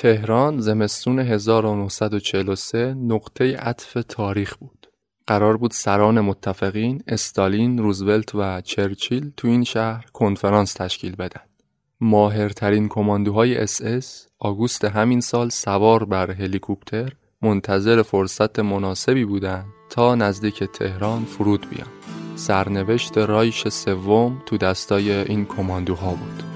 [0.00, 4.86] تهران زمستون 1943 نقطه عطف تاریخ بود.
[5.26, 11.40] قرار بود سران متفقین استالین، روزولت و چرچیل تو این شهر کنفرانس تشکیل بدن.
[12.00, 17.12] ماهرترین کماندوهای اس اس آگوست همین سال سوار بر هلیکوپتر
[17.42, 21.88] منتظر فرصت مناسبی بودند تا نزدیک تهران فرود بیان.
[22.36, 26.47] سرنوشت رایش سوم تو دستای این کماندوها بود.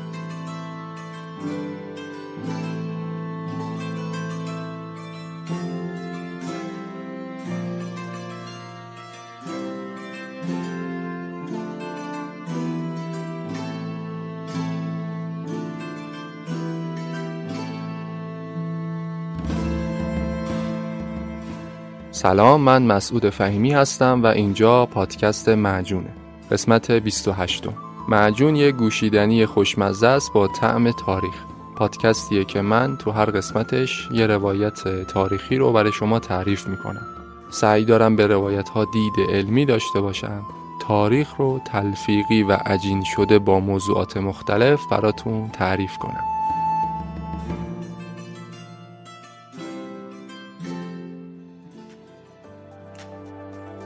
[22.22, 26.08] سلام من مسعود فهیمی هستم و اینجا پادکست معجونه.
[26.50, 27.64] قسمت 28
[28.08, 31.34] معجون یه گوشیدنی خوشمزه است با طعم تاریخ.
[31.76, 37.06] پادکستیه که من تو هر قسمتش یه روایت تاریخی رو برای شما تعریف می‌کنم.
[37.50, 40.42] سعی دارم به روایت ها دید علمی داشته باشم.
[40.88, 46.24] تاریخ رو تلفیقی و عجین شده با موضوعات مختلف براتون تعریف کنم.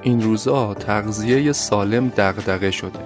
[0.07, 2.99] این روزا تغذیه سالم دغدغه شده.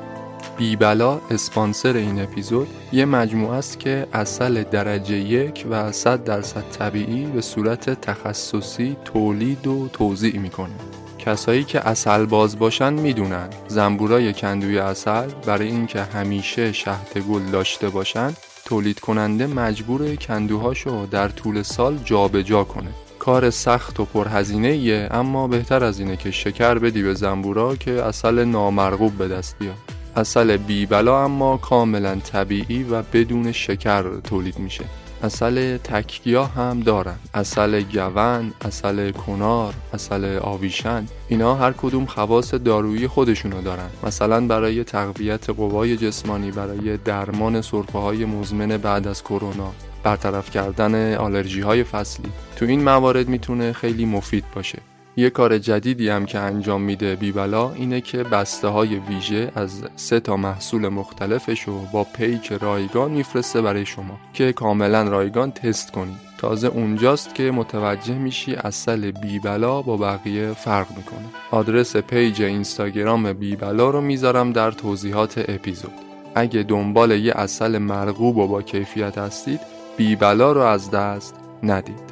[0.56, 7.24] بیبلا اسپانسر این اپیزود یه مجموعه است که اصل درجه یک و 100 درصد طبیعی
[7.24, 10.74] به صورت تخصصی تولید و توضیح می‌کنه.
[11.18, 17.88] کسایی که اصل باز باشن می‌دونن زنبورای کندوی اصل برای اینکه همیشه شهد گل داشته
[17.88, 18.32] باشن
[18.64, 23.09] تولید کننده مجبور کندوهاشو در طول سال جابجا جا کنه.
[23.20, 28.02] کار سخت و پرهزینه ایه اما بهتر از اینه که شکر بدی به زنبورا که
[28.02, 29.76] اصل نامرغوب به دست بیاد.
[30.16, 34.84] اصل بیبلا اما کاملا طبیعی و بدون شکر تولید میشه.
[35.22, 37.16] اصل تکگیا هم دارن.
[37.34, 43.90] اصل گون، اصل کنار، اصل آویشن اینا هر کدوم خواص دارویی خودشونو دارن.
[44.02, 49.89] مثلا برای تقویت قوای جسمانی برای درمان سرفه های مزمن بعد از کرونا.
[50.02, 52.28] برطرف کردن آلرژی های فصلی.
[52.56, 54.78] تو این موارد می‌تونه خیلی مفید باشه.
[55.16, 60.20] یه کار جدیدی هم که انجام میده بیبلا اینه که بسته های ویژه از سه
[60.20, 66.16] تا محصول مختلفش رو با پیک رایگان میفرسته برای شما که کاملا رایگان تست کنید
[66.38, 71.26] تازه اونجاست که متوجه میشی اصل بیبلا با بقیه فرق می‌کنه.
[71.50, 75.94] آدرس پیج اینستاگرام بیبلا رو می‌ذارم در توضیحات اپیزود.
[76.34, 79.60] اگه دنبال یه اصل مرغوب و با کیفیت هستید
[79.96, 82.10] بیبلا رو از دست ندید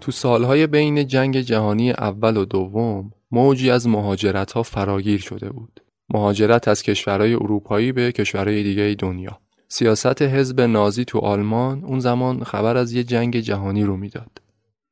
[0.00, 5.80] تو سالهای بین جنگ جهانی اول و دوم موجی از مهاجرت ها فراگیر شده بود.
[6.08, 9.38] مهاجرت از کشورهای اروپایی به کشورهای دیگه دنیا.
[9.68, 14.42] سیاست حزب نازی تو آلمان اون زمان خبر از یه جنگ جهانی رو می‌داد.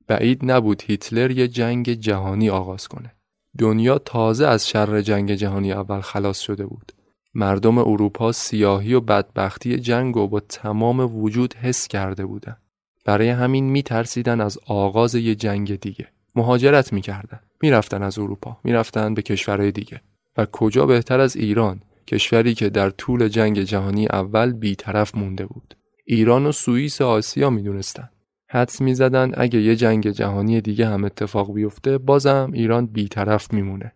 [0.06, 3.14] بعید نبود هیتلر یه جنگ جهانی آغاز کنه.
[3.60, 6.92] دنیا تازه از شر جنگ جهانی اول خلاص شده بود.
[7.34, 12.56] مردم اروپا سیاهی و بدبختی جنگ و با تمام وجود حس کرده بودن.
[13.04, 16.08] برای همین می ترسیدن از آغاز یه جنگ دیگه.
[16.34, 17.40] مهاجرت می‌کردن.
[17.62, 20.00] می‌رفتن از اروپا می‌رفتن به کشورهای دیگه
[20.36, 25.76] و کجا بهتر از ایران کشوری که در طول جنگ جهانی اول بیطرف مونده بود
[26.06, 28.10] ایران و سوئیس آسیا می‌دونستن
[28.50, 33.92] حدس می‌زدن اگه یه جنگ جهانی دیگه هم اتفاق بیفته بازم ایران بیطرف میمونه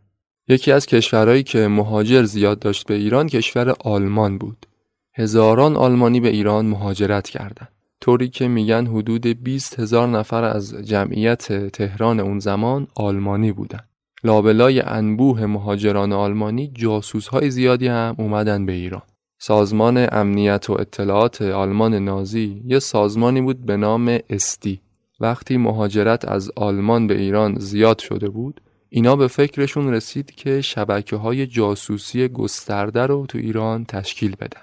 [0.48, 4.66] یکی از کشورهایی که مهاجر زیاد داشت به ایران کشور آلمان بود
[5.14, 7.68] هزاران آلمانی به ایران مهاجرت کردند
[8.04, 13.80] طوری که میگن حدود 20 هزار نفر از جمعیت تهران اون زمان آلمانی بودن.
[14.24, 19.02] لابلای انبوه مهاجران آلمانی جاسوس های زیادی هم اومدن به ایران.
[19.38, 24.80] سازمان امنیت و اطلاعات آلمان نازی یه سازمانی بود به نام استی.
[25.20, 31.16] وقتی مهاجرت از آلمان به ایران زیاد شده بود، اینا به فکرشون رسید که شبکه
[31.16, 34.60] های جاسوسی گسترده رو تو ایران تشکیل بدن.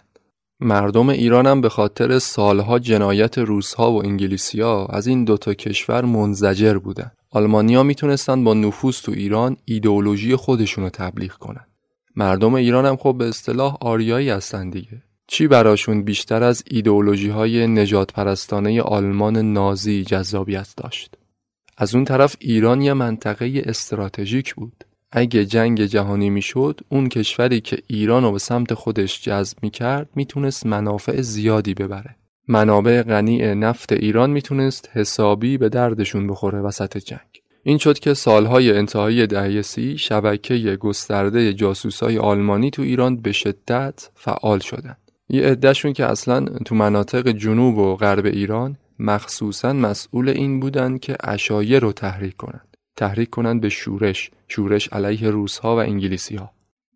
[0.59, 6.77] مردم ایران هم به خاطر سالها جنایت روسها و انگلیسیا از این دوتا کشور منزجر
[6.77, 7.12] بودن.
[7.31, 11.65] آلمانیا می‌تونستن با نفوذ تو ایران ایدئولوژی خودشونو تبلیغ کنن.
[12.15, 15.03] مردم ایران هم خب به اصطلاح آریایی هستن دیگه.
[15.27, 21.15] چی براشون بیشتر از ایدئولوژی های نجات پرستانه آلمان نازی جذابیت داشت؟
[21.77, 24.83] از اون طرف ایران یه منطقه استراتژیک بود.
[25.11, 30.65] اگه جنگ جهانی می‌شد اون کشوری که ایران رو به سمت خودش جذب می‌کرد می‌تونست
[30.65, 32.15] منافع زیادی ببره
[32.47, 37.30] منابع غنی نفت ایران می‌تونست حسابی به دردشون بخوره وسط جنگ
[37.63, 44.09] این شد که سالهای انتهایی دهه سی شبکه گسترده جاسوسای آلمانی تو ایران به شدت
[44.15, 44.97] فعال شدن
[45.29, 51.15] یه عدهشون که اصلا تو مناطق جنوب و غرب ایران مخصوصا مسئول این بودن که
[51.23, 52.61] اشایر رو تحریک کنن
[52.95, 56.51] تحریک کنند به شورش شورش علیه روسها و انگلیسی ها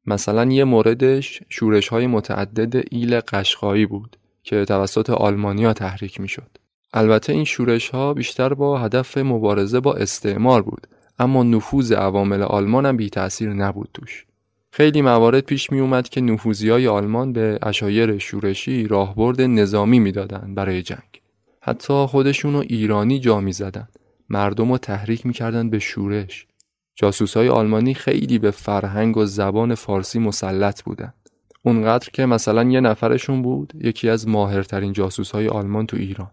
[0.06, 6.58] مثلا یه موردش شورش های متعدد ایل قشقایی بود که توسط آلمانیا تحریک می شد.
[6.94, 10.88] البته این شورش ها بیشتر با هدف مبارزه با استعمار بود
[11.20, 14.26] اما نفوذ عوامل آلمان هم بی تأثیر نبود توش.
[14.72, 20.56] خیلی موارد پیش می اومد که نفوذی های آلمان به اشایر شورشی راهبرد نظامی می‌دادند
[20.56, 21.22] برای جنگ.
[21.62, 23.88] حتی خودشونو ایرانی جا می زدن.
[24.30, 26.48] مردم رو تحریک می‌کردن به شورش
[26.96, 31.14] جاسوس های آلمانی خیلی به فرهنگ و زبان فارسی مسلط بودن
[31.62, 36.32] اونقدر که مثلا یه نفرشون بود یکی از ماهرترین جاسوس های آلمان تو ایران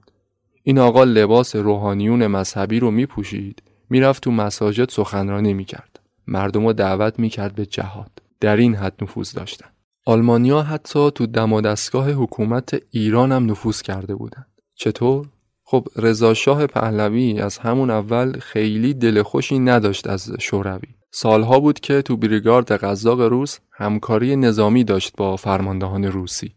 [0.63, 3.63] این آقا لباس روحانیون مذهبی رو میپوشید.
[3.91, 6.01] می‌رفت تو مساجد سخنرانی می‌کرد.
[6.27, 8.11] مردم رو دعوت می‌کرد به جهاد.
[8.41, 9.67] در این حد نفوذ داشتن.
[10.07, 14.47] آلمانیا حتی تو دم دستگاه حکومت ایران هم نفوذ کرده بودن.
[14.77, 15.27] چطور؟
[15.65, 20.89] خب رضاشاه پهلوی از همون اول خیلی دل خوشی نداشت از شوروی.
[21.11, 26.55] سالها بود که تو بریگارد قزاق روس همکاری نظامی داشت با فرماندهان روسی.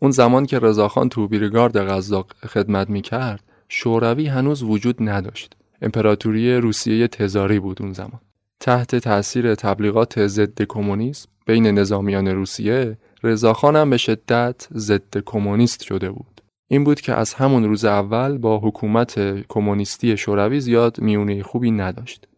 [0.00, 7.08] اون زمان که رضاخان تو بریگارد قزاق خدمت می‌کرد شوروی هنوز وجود نداشت امپراتوری روسیه
[7.08, 8.20] تزاری بود اون زمان
[8.60, 16.10] تحت تاثیر تبلیغات ضد کمونیسم بین نظامیان روسیه رضاخان هم به شدت ضد کمونیست شده
[16.10, 16.38] بود
[16.70, 19.18] این بود که از همون روز اول با حکومت
[19.48, 22.28] کمونیستی شوروی زیاد میونه خوبی نداشت.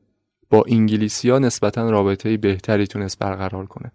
[0.50, 3.92] با انگلیسی ها نسبتا رابطه بهتری تونست برقرار کنه.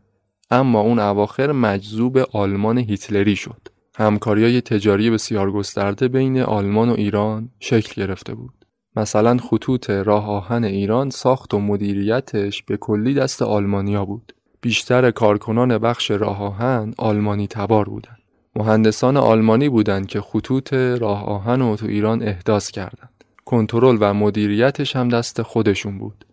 [0.52, 3.68] اما اون اواخر مجذوب آلمان هیتلری شد.
[3.98, 8.66] همکاری های تجاری بسیار گسترده بین آلمان و ایران شکل گرفته بود.
[8.96, 14.34] مثلا خطوط راه آهن ایران ساخت و مدیریتش به کلی دست آلمانیا بود.
[14.62, 18.18] بیشتر کارکنان بخش راه آهن آلمانی تبار بودند.
[18.56, 23.24] مهندسان آلمانی بودند که خطوط راه آهن رو تو ایران احداث کردند.
[23.46, 26.26] کنترل و مدیریتش هم دست خودشون بود.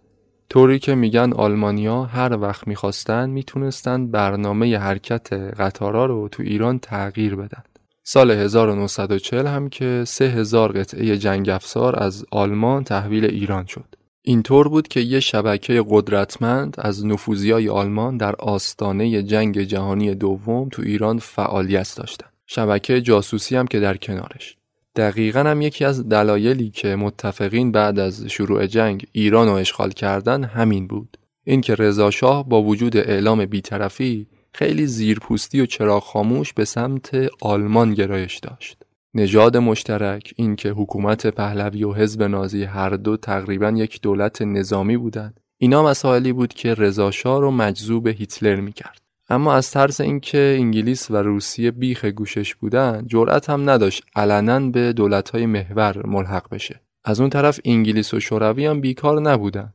[0.48, 7.36] طوری که میگن آلمانیا هر وقت می‌خواستن می‌تونستن برنامه حرکت قطارا رو تو ایران تغییر
[7.36, 7.62] بدن.
[8.04, 13.94] سال 1940 هم که 3000 قطعه جنگ افسار از آلمان تحویل ایران شد.
[14.22, 20.82] اینطور بود که یه شبکه قدرتمند از نفوذیای آلمان در آستانه جنگ جهانی دوم تو
[20.82, 22.26] ایران فعالیت داشتن.
[22.46, 24.56] شبکه جاسوسی هم که در کنارش.
[24.96, 30.44] دقیقا هم یکی از دلایلی که متفقین بعد از شروع جنگ ایران رو اشغال کردن
[30.44, 31.16] همین بود.
[31.44, 37.94] اینکه رضا شاه با وجود اعلام بیطرفی خیلی زیرپوستی و چراغ خاموش به سمت آلمان
[37.94, 38.82] گرایش داشت.
[39.14, 45.40] نژاد مشترک اینکه حکومت پهلوی و حزب نازی هر دو تقریبا یک دولت نظامی بودند
[45.58, 51.16] اینا مسائلی بود که رضاشاه رو مجذوب هیتلر می‌کرد اما از ترس اینکه انگلیس و
[51.16, 57.30] روسیه بیخ گوشش بودن جرأت هم نداشت علنا به دولت‌های محور ملحق بشه از اون
[57.30, 59.72] طرف انگلیس و شوروی هم بیکار نبودن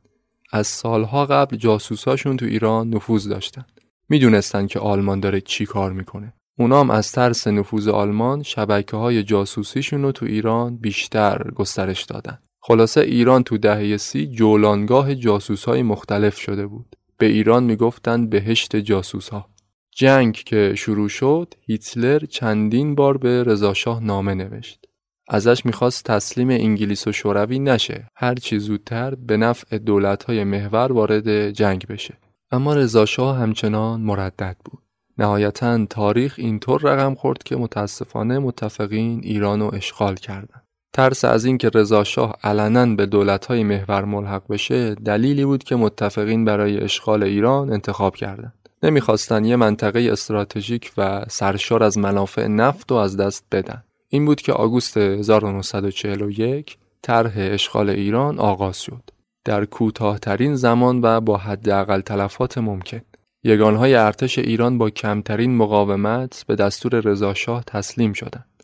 [0.52, 3.64] از سالها قبل جاسوساشون تو ایران نفوذ داشتن
[4.08, 10.02] می‌دونستن که آلمان داره چی کار می‌کنه اونام از ترس نفوذ آلمان شبکه های جاسوسیشون
[10.02, 12.38] رو تو ایران بیشتر گسترش دادن.
[12.60, 16.96] خلاصه ایران تو دهه سی جولانگاه جاسوس های مختلف شده بود.
[17.18, 19.48] به ایران می‌گفتند بهشت جاسوس ها.
[19.96, 24.86] جنگ که شروع شد هیتلر چندین بار به رضاشاه نامه نوشت.
[25.28, 31.86] ازش می‌خواست تسلیم انگلیس و شوروی نشه هرچی زودتر به نفع دولتهای محور وارد جنگ
[31.86, 32.18] بشه
[32.50, 34.82] اما رضاشاه همچنان مردد بود
[35.18, 41.70] نهایتا تاریخ اینطور رقم خورد که متاسفانه متفقین ایران رو اشغال کردند ترس از اینکه
[41.74, 48.16] رضاشاه علنا به دولتهای محور ملحق بشه دلیلی بود که متفقین برای اشغال ایران انتخاب
[48.16, 48.52] کردند.
[48.82, 53.82] نمی‌خواستن یه منطقه استراتژیک و سرشار از منافع نفت و از دست بدن.
[54.08, 59.02] این بود که آگوست 1941 طرح اشغال ایران آغاز شد.
[59.44, 63.00] در کوتاهترین زمان و با حداقل تلفات ممکن.
[63.44, 68.57] یگانهای ارتش ایران با کمترین مقاومت به دستور رضاشاه تسلیم شدند.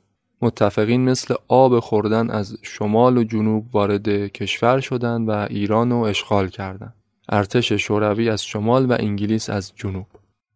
[0.44, 6.48] متفقین مثل آب خوردن از شمال و جنوب وارد کشور شدند و ایران رو اشغال
[6.48, 6.94] کردند
[7.28, 10.06] ارتش شوروی از شمال و انگلیس از جنوب.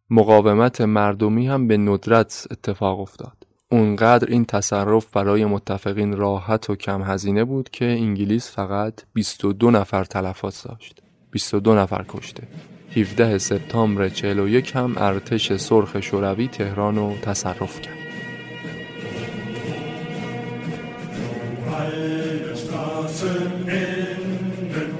[0.09, 3.37] مقاومت مردمی هم به ندرت اتفاق افتاد.
[3.71, 10.03] اونقدر این تصرف برای متفقین راحت و کم هزینه بود که انگلیس فقط 22 نفر
[10.03, 11.01] تلفات داشت.
[11.31, 12.43] 22 نفر کشته.
[12.95, 18.08] 17 سپتامبر 41 هم ارتش سرخ شوروی تهران رو تصرف کرد.
[21.79, 24.17] allen Straßenenden
[24.73, 24.95] hört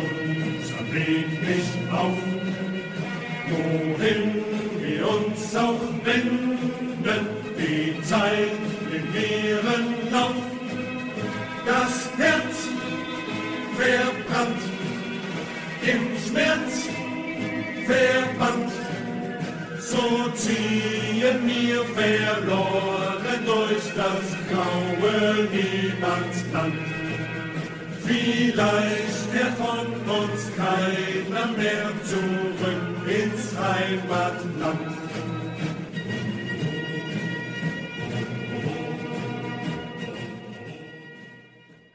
[0.00, 2.18] unser Weg nicht auf.
[3.50, 4.22] Wohin
[4.80, 7.26] wir uns auch wenden,
[7.58, 8.56] die Zeit
[8.90, 10.40] nimmt ihren Lauf.
[11.66, 12.56] Das Herz
[13.76, 14.62] verbrannt,
[15.82, 16.88] im Schmerz
[17.86, 18.72] verbannt,
[19.78, 22.91] so ziehen wir verloren.
[28.06, 29.86] Vielleicht fährt von
[30.18, 34.92] uns keiner mehr zurück ins Heimatland.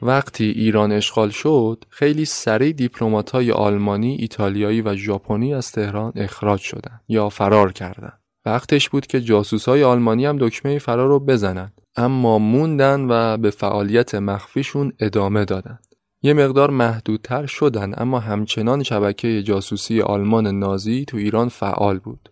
[0.01, 2.89] وقتی ایران اشغال شد خیلی سریع
[3.33, 8.19] های آلمانی، ایتالیایی و ژاپنی از تهران اخراج شدند یا فرار کردند.
[8.45, 9.21] وقتش بود که
[9.67, 15.79] های آلمانی هم دکمه فرار رو بزنن اما موندن و به فعالیت مخفیشون ادامه دادن.
[16.21, 22.29] یه مقدار محدودتر شدن اما همچنان شبکه جاسوسی آلمان نازی تو ایران فعال بود.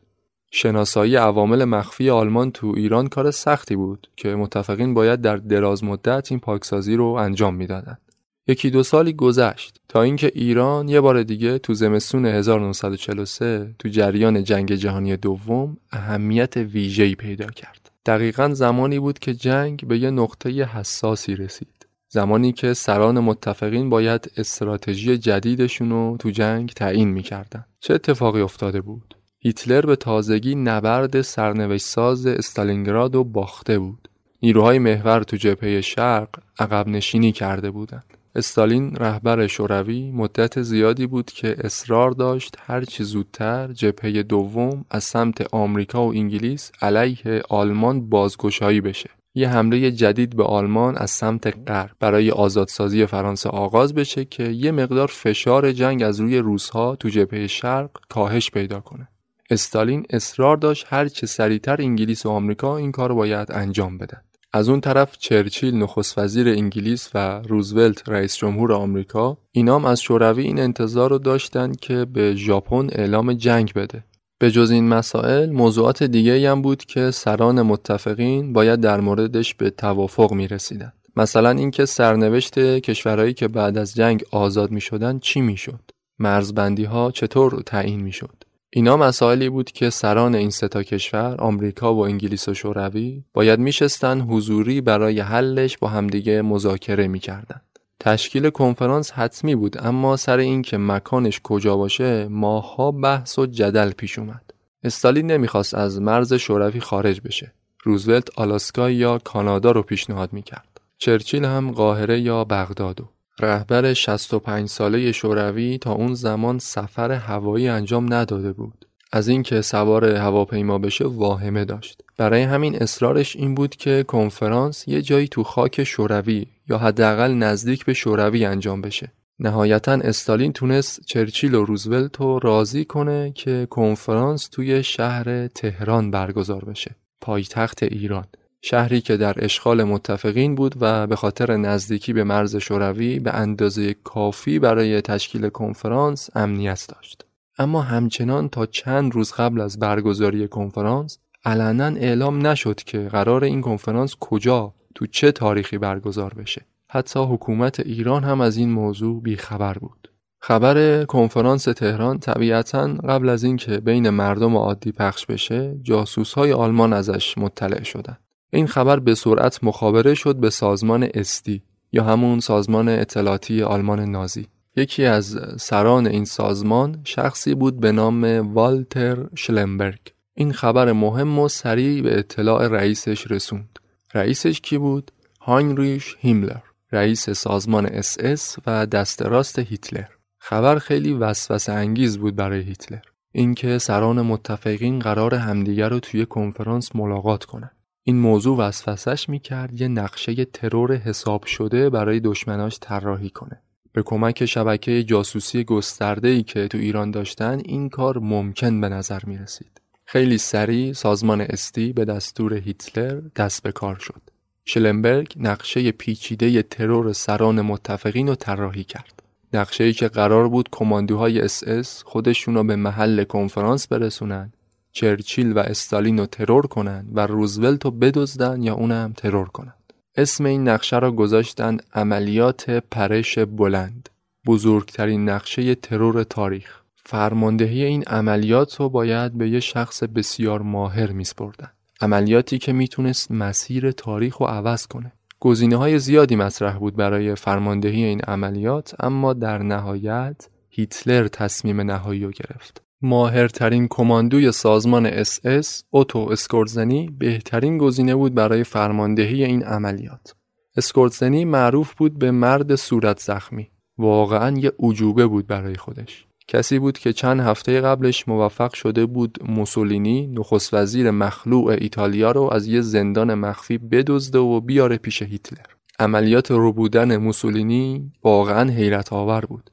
[0.51, 6.31] شناسایی عوامل مخفی آلمان تو ایران کار سختی بود که متفقین باید در دراز مدت
[6.31, 8.01] این پاکسازی رو انجام می‌دادند.
[8.47, 14.43] یکی دو سالی گذشت تا اینکه ایران یه بار دیگه تو زمستون 1943 تو جریان
[14.43, 17.84] جنگ جهانی دوم اهمیت ویژه‌ای پیدا کرد.
[18.05, 21.87] دقیقا زمانی بود که جنگ به یه نقطه حساسی رسید.
[22.09, 27.65] زمانی که سران متفقین باید استراتژی جدیدشون رو تو جنگ تعیین می‌کردن.
[27.79, 34.09] چه اتفاقی افتاده بود؟ هیتلر به تازگی نبرد سرنوشت ساز استالینگراد و باخته بود.
[34.41, 38.14] نیروهای محور تو جبهه شرق عقب نشینی کرده بودند.
[38.35, 45.53] استالین رهبر شوروی مدت زیادی بود که اصرار داشت هرچی زودتر جبهه دوم از سمت
[45.53, 49.09] آمریکا و انگلیس علیه آلمان بازگشایی بشه.
[49.35, 54.71] یه حمله جدید به آلمان از سمت غرب برای آزادسازی فرانسه آغاز بشه که یه
[54.71, 59.07] مقدار فشار جنگ از روی روسها تو جبهه شرق کاهش پیدا کنه.
[59.49, 64.24] استالین اصرار داشت هر چه سریعتر انگلیس و آمریکا این کار باید انجام بدن.
[64.55, 70.43] از اون طرف چرچیل نخست وزیر انگلیس و روزولت رئیس جمهور آمریکا اینام از شوروی
[70.43, 74.03] این انتظار رو داشتن که به ژاپن اعلام جنگ بده.
[74.39, 79.69] به جز این مسائل موضوعات دیگه هم بود که سران متفقین باید در موردش به
[79.69, 80.93] توافق می رسیدن.
[81.15, 86.83] مثلا اینکه سرنوشت کشورهایی که بعد از جنگ آزاد می شدن چی می شد؟ مرزبندی
[86.83, 88.44] ها چطور تعیین می شد؟
[88.77, 94.21] اینا مسائلی بود که سران این ستا کشور آمریکا و انگلیس و شوروی باید میشستن
[94.21, 97.61] حضوری برای حلش با همدیگه مذاکره می‌کردن.
[97.99, 104.19] تشکیل کنفرانس حتمی بود اما سر اینکه مکانش کجا باشه ماها بحث و جدل پیش
[104.19, 104.53] اومد.
[104.83, 107.53] استالین نمی‌خواست از مرز شوروی خارج بشه.
[107.83, 110.81] روزولت آلاسکا یا کانادا رو پیشنهاد می‌کرد.
[110.97, 113.09] چرچیل هم قاهره یا بغدادو.
[113.39, 118.85] رهبر 65 ساله شوروی تا اون زمان سفر هوایی انجام نداده بود.
[119.11, 122.01] از اینکه سوار هواپیما بشه واهمه داشت.
[122.17, 127.85] برای همین اصرارش این بود که کنفرانس یه جایی تو خاک شوروی یا حداقل نزدیک
[127.85, 129.11] به شوروی انجام بشه.
[129.39, 136.65] نهایتا استالین تونست چرچیل و روزولت رو راضی کنه که کنفرانس توی شهر تهران برگزار
[136.65, 136.95] بشه.
[137.21, 138.25] پایتخت ایران.
[138.67, 143.93] شهری که در اشغال متفقین بود و به خاطر نزدیکی به مرز شوروی به اندازه
[143.93, 147.25] کافی برای تشکیل کنفرانس امنیت داشت.
[147.57, 153.61] اما همچنان تا چند روز قبل از برگزاری کنفرانس علنا اعلام نشد که قرار این
[153.61, 156.65] کنفرانس کجا تو چه تاریخی برگزار بشه.
[156.89, 160.09] حتی حکومت ایران هم از این موضوع بیخبر بود.
[160.39, 166.93] خبر کنفرانس تهران طبیعتا قبل از اینکه بین مردم عادی پخش بشه جاسوس های آلمان
[166.93, 168.24] ازش مطلع شدند.
[168.55, 171.61] این خبر به سرعت مخابره شد به سازمان اس‌دی
[171.91, 174.47] یا همون سازمان اطلاعاتی آلمان نازی.
[174.75, 179.99] یکی از سران این سازمان شخصی بود به نام والتر شلنبرگ.
[180.33, 183.79] این خبر مهمو سریع به اطلاع رئیسش رسوند.
[184.13, 190.07] رئیسش کی بود؟ هاینریش هیملر رئیس سازمان اس اس و دست راست هیتلر.
[190.37, 193.01] خبر خیلی وسوسه انگیز بود برای هیتلر.
[193.31, 197.74] اینکه سران متفقین قراره همدیگر رو توی کنفرانس ملاقات کنند.
[198.07, 203.61] این موضوع وسوسش می‌کرد یه نقشه ترور حساب شده برای دشمناش طراحی کنه.
[203.93, 209.19] به کمک شبکه جاسوسی گسترده ای که تو ایران داشتن این کار ممکن به نظر
[209.27, 209.81] می رسید.
[210.05, 214.21] خیلی سریع سازمان اس‌دی به دستور هیتلر دست به کار شد.
[214.65, 219.23] شلنبرگ نقشه پیچیده ترور سران متفقین رو طراحی کرد.
[219.53, 224.53] نقشه ای که قرار بود کماندوهای اس اس خودشون رو به محل کنفرانس برسونن
[224.95, 229.93] چرچیل و استالین رو ترور کنند و روزولت رو بدزدن یا اونم ترور کنند.
[230.15, 234.09] اسم این نقشه را گذاشتن عملیات پرش بلند.
[234.45, 236.81] بزرگترین نقشه ترور تاریخ.
[236.95, 241.71] فرماندهی این عملیات رو باید به یه شخص بسیار ماهر میسپردن.
[242.01, 245.11] عملیاتی که می‌تونست مسیر تاریخ رو عوض کنه.
[245.39, 252.23] گزینه های زیادی مطرح بود برای فرماندهی این عملیات اما در نهایت هیتلر تصمیم نهایی
[252.23, 252.84] رو گرفت.
[253.01, 260.35] ماهرترین کماندوی سازمان اس اس اوتو اسکورتزنی بهترین گزینه بود برای فرماندهی این عملیات.
[260.77, 263.67] اسکورزنی معروف بود به مرد صورت زخمی.
[263.97, 266.25] واقعا یه عجوبه بود برای خودش.
[266.47, 272.53] کسی بود که چند هفته قبلش موفق شده بود موسولینی نخست وزیر مخلوع ایتالیا رو
[272.53, 275.65] از یه زندان مخفی بدزده و بیاره پیش هیتلر.
[275.99, 279.69] عملیات ربودن موسولینی واقعا حیرت آور بود.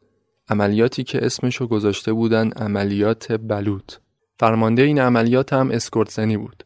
[0.49, 3.93] عملیاتی که اسمشو گذاشته بودن عملیات بلوط.
[4.41, 6.65] فرمانده این عملیات هم اسکورتزنی بود.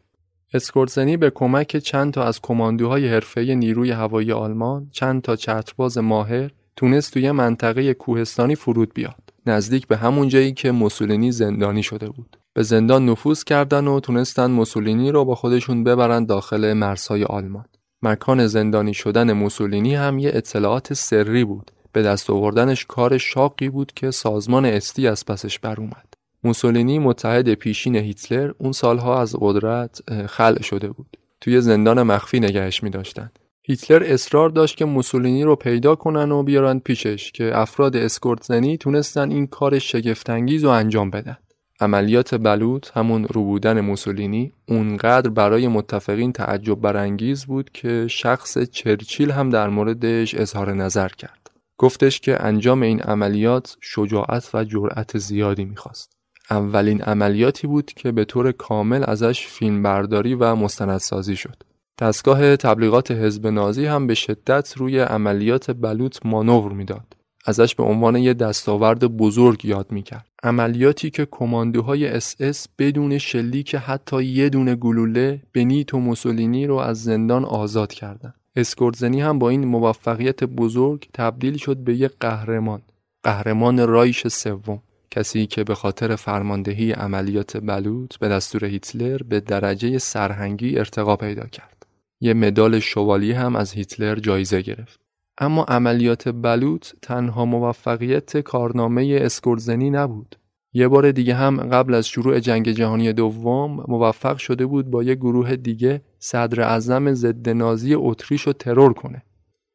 [0.54, 6.50] اسکورتزنی به کمک چند تا از کماندوهای حرفه نیروی هوایی آلمان، چند تا چترباز ماهر
[6.76, 9.32] تونست توی منطقه کوهستانی فرود بیاد.
[9.46, 12.36] نزدیک به همون جایی که موسولینی زندانی شده بود.
[12.54, 17.64] به زندان نفوذ کردن و تونستن موسولینی رو با خودشون ببرن داخل مرزهای آلمان.
[18.02, 23.92] مکان زندانی شدن موسولینی هم یه اطلاعات سری بود به دست آوردنش کار شاقی بود
[23.92, 26.14] که سازمان استی از پسش بر اومد.
[26.44, 31.16] موسولینی متحد پیشین هیتلر اون سالها از قدرت خلع شده بود.
[31.40, 33.30] توی زندان مخفی نگهش می داشتن.
[33.62, 38.76] هیتلر اصرار داشت که موسولینی رو پیدا کنن و بیارن پیشش که افراد اسکورت زنی
[38.76, 41.37] تونستن این کار شگفتانگیز رو انجام بدن.
[41.80, 49.50] عملیات بلوط همون روبودن موسولینی اونقدر برای متفقین تعجب برانگیز بود که شخص چرچیل هم
[49.50, 51.46] در موردش اظهار نظر کرد.
[51.78, 56.16] گفتش که انجام این عملیات شجاعت و جرأت زیادی می‌خواست.
[56.50, 61.62] اولین عملیاتی بود که به طور کامل ازش فیلم برداری و مستندسازی شد.
[61.98, 67.16] دستگاه تبلیغات حزب نازی هم به شدت روی عملیات بلوط مانور می‌داد.
[67.46, 70.26] ازش به عنوان یه دستاورد بزرگ یاد می‌کرد.
[70.42, 77.02] عملیاتی که کماندوهای اس اس بدون شلیک حتی یه دونه گلوله بنیتو موسولینی رو از
[77.02, 78.34] زندان آزاد کردند.
[78.56, 82.82] اسکورتزنی هم با این موفقیت بزرگ تبدیل شد به یک قهرمان
[83.22, 84.82] قهرمان رایش سوم.
[85.10, 91.46] کسی که به خاطر فرماندهی عملیات بلوط به دستور هیتلر به درجه سرهنگی ارتقا پیدا
[91.46, 91.86] کرد.
[92.20, 95.00] یه مدال شوالی هم از هیتلر جایزه گرفت.
[95.38, 100.36] اما عملیات بلوط تنها موفقیت کارنامه اسکورزنی نبود.
[100.76, 105.14] یه بار دیگه هم قبل از شروع جنگ جهانی دوم موفق شده بود با یه
[105.14, 109.22] گروه دیگه صدر اعظم ضد نازی اتریش رو ترور کنه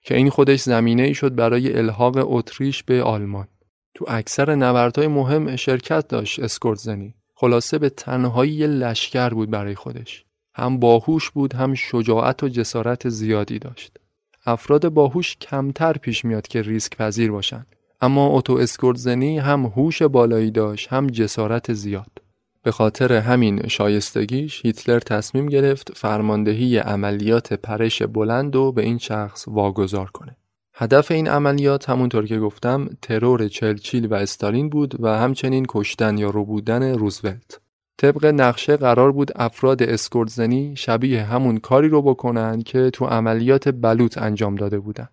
[0.01, 3.47] که این خودش زمینه ای شد برای الحاق اتریش به آلمان.
[3.93, 10.25] تو اکثر نبردهای مهم شرکت داشت اسکورتزنی خلاصه به تنهایی لشکر بود برای خودش.
[10.53, 13.97] هم باهوش بود هم شجاعت و جسارت زیادی داشت.
[14.45, 17.65] افراد باهوش کمتر پیش میاد که ریسک پذیر باشن.
[18.01, 22.21] اما اوتو اسکورتزنی هم هوش بالایی داشت هم جسارت زیاد
[22.63, 29.47] به خاطر همین شایستگیش هیتلر تصمیم گرفت فرماندهی عملیات پرش بلند و به این شخص
[29.47, 30.35] واگذار کنه.
[30.73, 36.29] هدف این عملیات همونطور که گفتم ترور چلچیل و استالین بود و همچنین کشتن یا
[36.29, 37.59] روبودن روزولت.
[37.97, 44.17] طبق نقشه قرار بود افراد اسکورتزنی شبیه همون کاری رو بکنن که تو عملیات بلوط
[44.17, 45.09] انجام داده بودن.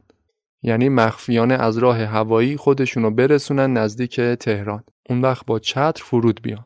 [0.63, 4.85] یعنی مخفیانه از راه هوایی خودشونو برسونن نزدیک تهران.
[5.11, 6.65] اون وقت با چتر فرود بیان.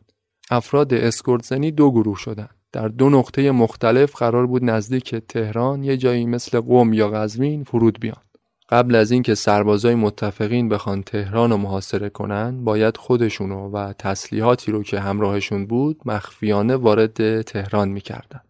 [0.51, 2.49] افراد اسکورتزنی دو گروه شدن.
[2.73, 8.01] در دو نقطه مختلف قرار بود نزدیک تهران یه جایی مثل قم یا قزوین فرود
[8.01, 8.23] بیان.
[8.69, 14.83] قبل از اینکه سربازای متفقین بخوان تهران رو محاصره کنن باید خودشونو و تسلیحاتی رو
[14.83, 18.41] که همراهشون بود مخفیانه وارد تهران می‌کردن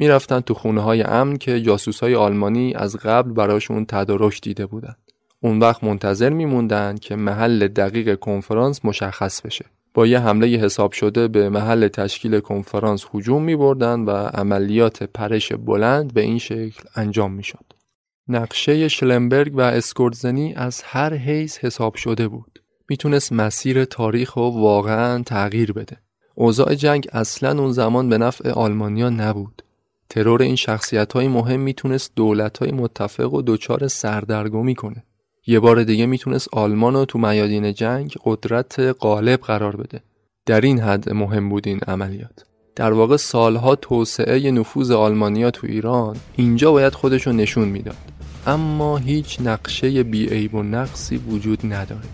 [0.00, 4.96] می‌رفتن تو خونه های امن که جاسوس های آلمانی از قبل براشون تدارک دیده بودن
[5.40, 11.28] اون وقت منتظر میموندن که محل دقیق کنفرانس مشخص بشه با یه حمله حساب شده
[11.28, 17.32] به محل تشکیل کنفرانس هجوم می بردن و عملیات پرش بلند به این شکل انجام
[17.32, 17.64] می شد.
[18.28, 22.62] نقشه شلمبرگ و اسکورتزنی از هر حیث حساب شده بود.
[22.88, 25.96] می‌تونست مسیر تاریخ رو واقعا تغییر بده.
[26.34, 29.62] اوضاع جنگ اصلا اون زمان به نفع آلمانیا نبود.
[30.10, 35.04] ترور این شخصیت های مهم می‌تونست دولت های متفق و دچار سردرگمی کنه.
[35.46, 40.00] یه بار دیگه می‌تونست آلمان رو تو میادین جنگ قدرت غالب قرار بده.
[40.46, 42.44] در این حد مهم بود این عملیات.
[42.76, 47.96] در واقع سالها توسعه نفوذ آلمانیا تو ایران اینجا باید خودشو نشون می‌داد.
[48.46, 52.08] اما هیچ نقشه بیعیب و نقصی وجود نداره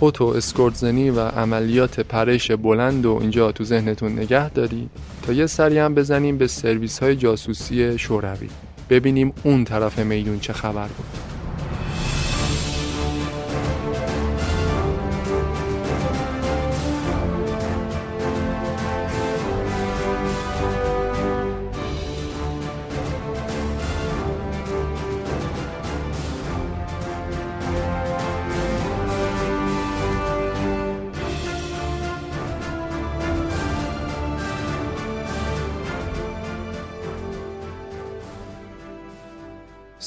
[0.00, 4.88] اوتو اسکورتزنی و عملیات پرش بلند و اینجا تو ذهنتون نگه داری
[5.22, 8.48] تا یه سری هم بزنیم به سرویس های جاسوسی شوروی.
[8.90, 11.33] ببینیم اون طرف میدون چه خبر بود.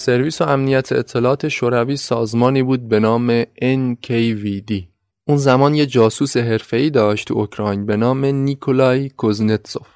[0.08, 4.84] سرویس و امنیت اطلاعات شوروی سازمانی بود به نام NKVD.
[5.28, 9.88] اون زمان یه جاسوس حرفه‌ای داشت تو اوکراین به نام نیکولای کوزنتسوف.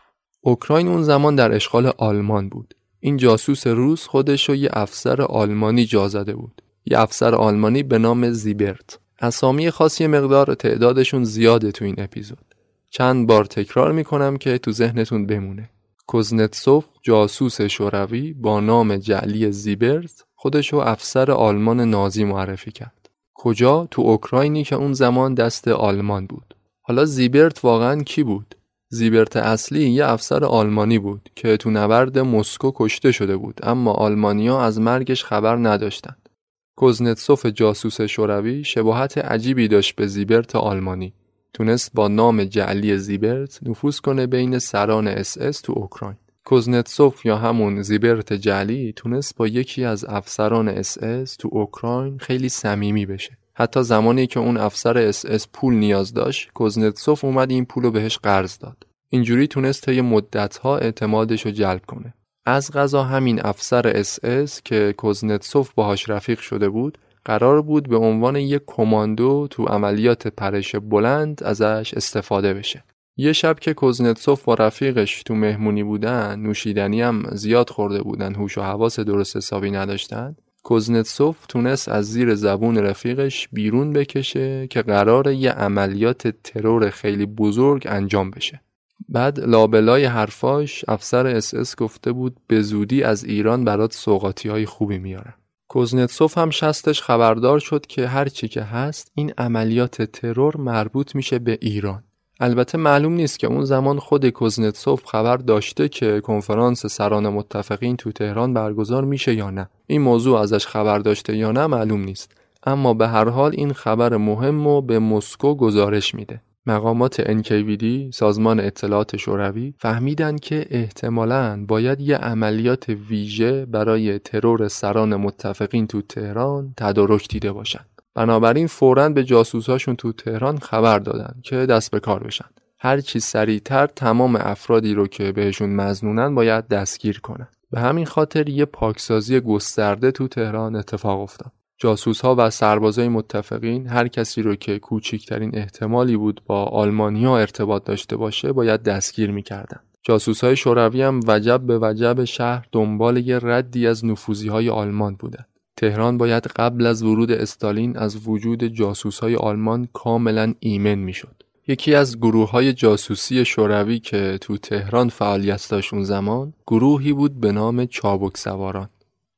[0.41, 2.76] اوکراین اون زمان در اشغال آلمان بود.
[3.00, 6.62] این جاسوس روس خودش رو یه افسر آلمانی جا زده بود.
[6.86, 9.00] یه افسر آلمانی به نام زیبرت.
[9.21, 12.56] اسامی خاصی مقدار تعدادشون زیاده تو این اپیزود.
[12.89, 15.69] چند بار تکرار می‌کنم که تو ذهنتون بمونه.
[16.12, 23.10] کوزنتسوف جاسوس شوروی با نام جعلی زیبرت خودشو افسر آلمان نازی معرفی کرد.
[23.36, 26.56] کجا؟ تو اوکراینی که اون زمان دست آلمان بود.
[26.82, 28.56] حالا زیبرت واقعا کی بود؟
[28.89, 34.62] زیبرت اصلی یه افسر آلمانی بود که تو نبرد مسکو کشته شده بود اما آلمانیا
[34.62, 36.30] از مرگش خبر نداشتند.
[36.78, 41.13] کوزنتسوف جاسوس شوروی شباهت عجیبی داشت به زیبرت آلمانی
[41.54, 46.18] تونست با نام جعلی زیبرت نفوذ کنه بین سران اس اس تو اوکراین.
[46.46, 52.50] کوزنتسوف یا همون زیبرت جعلی تونست با یکی از افسران اس اس تو اوکراین خیلی
[52.50, 53.38] صمیمی بشه.
[53.54, 57.92] حتی زمانی که اون افسر اس اس پول نیاز داشت، کوزنتسوف اومد این پول رو
[57.92, 58.88] بهش قرض داد.
[59.10, 62.14] اینجوری تونست یه مدتها اعتمادش رو جلب کنه.
[62.46, 67.98] از قضا همین افسر اس اس که کوزنتسوف باهاش رفیق شده بود قرار بود به
[67.98, 72.84] عنوان یک کماندو تو عملیات پرش بلند ازش استفاده بشه.
[73.18, 78.58] یه شب که کوزنتسوف و رفیقش تو مهمونی بودن نوشیدنی هم زیاد خورده بودن هوش
[78.58, 85.32] و حواس درست حسابی نداشتن کوزنتسوف تونست از زیر زبون رفیقش بیرون بکشه که قراره
[85.32, 88.62] یه عملیات ترور خیلی بزرگ انجام بشه
[89.10, 94.66] بعد لابلای حرفاش افسر اس اس گفته بود به زودی از ایران برات سوقاتی های
[94.66, 95.34] خوبی میارن
[95.72, 101.40] کوزنتسوف هم شستش خبردار شد که هر چی که هست این عملیات ترور مربوط میشه
[101.40, 102.04] به ایران.
[102.40, 108.12] البته معلوم نیست که اون زمان خود کوزنتسوف خبر داشته که کنفرانس سران متفقین تو
[108.12, 109.70] تهران برگزار میشه یا نه.
[109.88, 112.32] این موضوع ازش خبر داشته یا نه معلوم نیست.
[112.64, 116.42] اما به هر حال این خبر مهم و به مسکو گزارش میده.
[116.65, 125.15] مقامات NKVD سازمان اطلاعات شوروی فهمیدن که احتمالاً باید یه عملیات ویژه برای ترور سران
[125.15, 127.89] متفقین تو تهران تدارک دیده باشند.
[128.15, 132.45] بنابراین فوراً به جاسوساشون تو تهران خبر دادن که دست به کار بشن.
[132.80, 137.47] هر چی سریعتر تمام افرادی رو که بهشون مزنونن باید دستگیر کنن.
[137.71, 141.52] به همین خاطر یه پاکسازی گسترده تو تهران اتفاق افتاد.
[141.82, 147.84] جاسوس ها و سربازای متفقین هر کسی رو که کوچکترین احتمالی بود با آلمانیا ارتباط
[147.84, 149.80] داشته باشه باید دستگیر می‌کردن.
[150.04, 155.15] جاسوس های شوروی هم وجب به وجب شهر دنبال یه ردی از نفوزی های آلمان
[155.15, 155.48] بودند.
[155.78, 161.44] تهران باید قبل از ورود استالین از وجود جاسوس های آلمان کاملا ایمن می‌شد.
[161.67, 167.39] یکی از گروه های جاسوسی شوروی که تو تهران فعالیت داشت اون زمان گروهی بود
[167.39, 168.89] به نام چابک سواران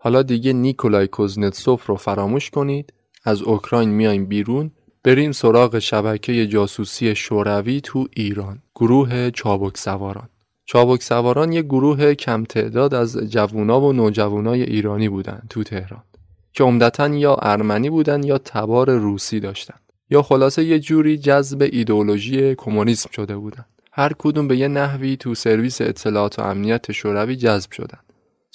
[0.04, 2.94] حالا دیگه نیکولای کوزنتسوف رو فراموش کنید.
[3.24, 4.72] از اوکراین میایم بیرون.
[5.04, 8.62] بریم سراغ شبکه جاسوسی شوروی تو ایران.
[8.76, 10.30] گروه چابک سواران
[10.66, 16.04] چابک سواران یک گروه کم تعداد از جوونا و نوجوانای ایرانی بودند تو تهران
[16.54, 19.76] که عمدتا یا ارمنی بودن یا تبار روسی داشتن
[20.10, 25.36] یا خلاصه یه جوری جذب ایدئولوژی کمونیسم شده بودن هر کدوم به یه نحوی تو
[25.36, 28.00] سرویس اطلاعات و امنیت شوروی جذب شدن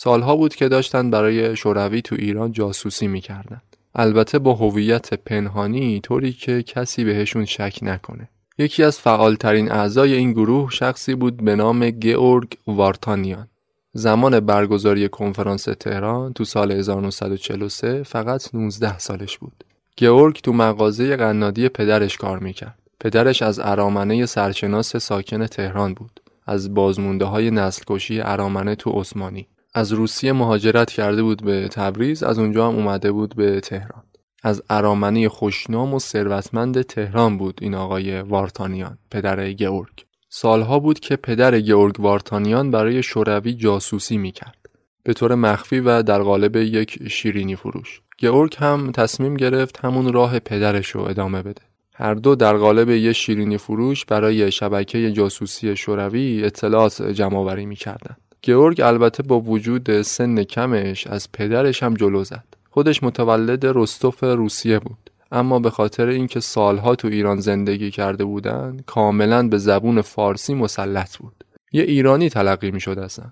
[0.01, 3.63] سالها بود که داشتن برای شوروی تو ایران جاسوسی می‌کردن.
[3.95, 8.29] البته با هویت پنهانی طوری که کسی بهشون شک نکنه.
[8.59, 13.49] یکی از فعالترین اعضای این گروه شخصی بود به نام گئورگ وارتانیان.
[13.93, 19.65] زمان برگزاری کنفرانس تهران تو سال 1943 فقط 19 سالش بود.
[19.97, 22.79] گئورگ تو مغازه قنادی پدرش کار می‌کرد.
[23.01, 26.21] پدرش از ارامنه سرشناس ساکن تهران بود.
[26.47, 29.47] از بازمونده های نسل کشی ارامنه تو عثمانی.
[29.75, 34.03] از روسیه مهاجرت کرده بود به تبریز از اونجا هم اومده بود به تهران.
[34.43, 40.05] از ارامنه خوشنام و ثروتمند تهران بود این آقای وارتانیان پدر گئورگ.
[40.29, 44.59] سالها بود که پدر گئورگ وارتانیان برای شوروی جاسوسی می‌کرد.
[45.03, 48.01] به طور مخفی و در قالب یک شیرینی فروش.
[48.19, 51.63] گئورگ هم تصمیم گرفت همون راه پدرش رو ادامه بده.
[51.95, 58.28] هر دو در قالب یک شیرینی فروش برای شبکه جاسوسی شوروی اطلاعات جمع آوری می‌کردند.
[58.43, 62.45] گئورگ البته با وجود سن کمش از پدرش هم جلو زد.
[62.71, 65.11] خودش متولد رستوف روسیه بود.
[65.33, 71.17] اما به خاطر اینکه سالها تو ایران زندگی کرده بودن کاملا به زبون فارسی مسلط
[71.17, 71.45] بود.
[71.73, 73.25] یه ایرانی تلقی می شد اصلا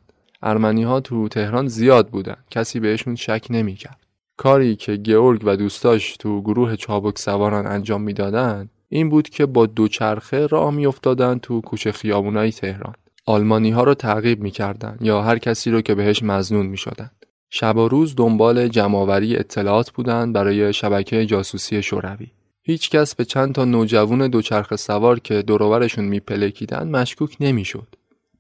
[0.42, 2.36] ارمنی ها تو تهران زیاد بودن.
[2.50, 8.02] کسی بهشون شک نمی کرد کاری که گئورگ و دوستاش تو گروه چابک سواران انجام
[8.02, 12.94] می‌دادند این بود که با دوچرخه راه میافتادند تو کوچه خیابونای تهران.
[13.26, 17.88] آلمانی ها رو تعقیب می‌کردند یا هر کسی رو که بهش مزنون می‌شدند شب و
[17.88, 22.26] روز دنبال جمعآوری اطلاعات بودند برای شبکه جاسوسی شوروی
[22.62, 27.86] هیچ کس به چند تا نوجوان دوچرخه سوار که دورورشون میپلکیدن مشکوک نمی‌شد.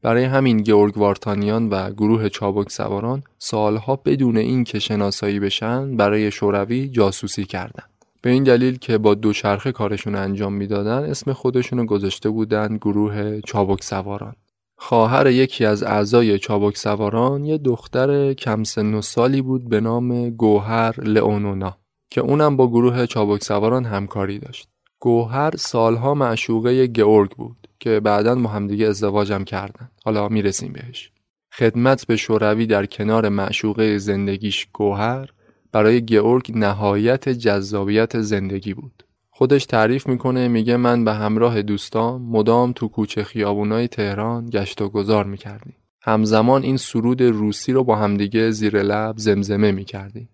[0.02, 6.30] برای همین گورگ وارتانیان و گروه چابک سواران سالها بدون این که شناسایی بشن برای
[6.30, 7.90] شوروی جاسوسی کردند.
[8.22, 13.84] به این دلیل که با دوچرخه کارشون انجام می‌دادن اسم خودشونو گذاشته بودن گروه چابک
[13.84, 14.34] سواران.
[14.78, 20.30] خواهر یکی از اعضای چابک سواران یه دختر کم سن و سالی بود به نام
[20.30, 21.76] گوهر لئونونا
[22.10, 24.68] که اونم با گروه چابک سواران همکاری داشت.
[25.00, 29.90] گوهر سالها معشوقه گئورگ بود که بعدا با همدیگه ازدواجم کردن.
[30.04, 31.12] حالا می‌رسیم بهش.
[31.52, 35.30] خدمت به شوروی در کنار معشوقه زندگیش گوهر
[35.72, 39.05] برای گئورگ نهایت جذابیت زندگی بود.
[39.38, 44.88] خودش تعریف می‌کنه میگه من به همراه دوستان مدام تو کوچه خیابونای تهران گشت و
[44.88, 45.74] گذار می‌کردیم.
[46.02, 50.28] همزمان این سرود روسی رو با همدیگه زیر لب زمزمه می‌کردیم.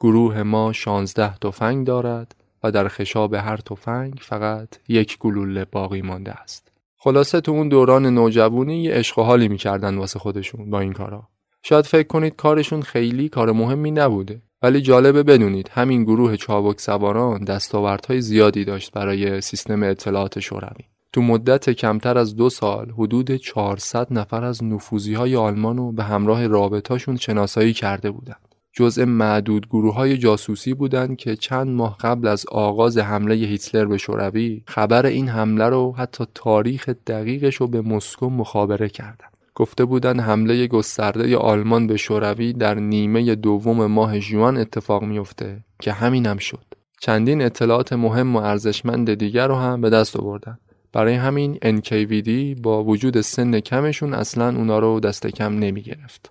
[0.00, 6.32] گروه ما شانزده تفنگ دارد و در خشاب هر تفنگ فقط یک گلوله باقی مانده
[6.32, 6.72] است.
[6.96, 11.28] خلاصه تو اون دوران نوجوانی یه عشق و حالی می‌کردن واسه خودشون با این کارا.
[11.62, 17.44] شاید فکر کنید کارشون خیلی کار مهمی نبوده ولی جالبه بدونید همین گروه چابک سواران
[17.44, 20.84] دستاوردهای زیادی داشت برای سیستم اطلاعات شوروی.
[21.12, 26.04] تو مدت کمتر از دو سال حدود 400 نفر از نفوزی های آلمان رو به
[26.04, 28.54] همراه رابطاشون شناسایی کرده بودند.
[28.72, 33.98] جزء معدود گروه های جاسوسی بودند که چند ماه قبل از آغاز حمله هیتلر به
[33.98, 39.29] شوروی خبر این حمله رو حتی تاریخ دقیقش رو به مسکو مخابره کردند.
[39.60, 45.92] گفته بودن حمله گسترده آلمان به شوروی در نیمه دوم ماه ژوئن اتفاق میفته که
[45.92, 46.64] همینم هم شد.
[47.00, 50.58] چندین اطلاعات مهم و ارزشمند دیگر رو هم به دست آوردن.
[50.92, 56.30] برای همین NKVD با وجود سن کمشون اصلا اونا رو دست کم نمی گرفت.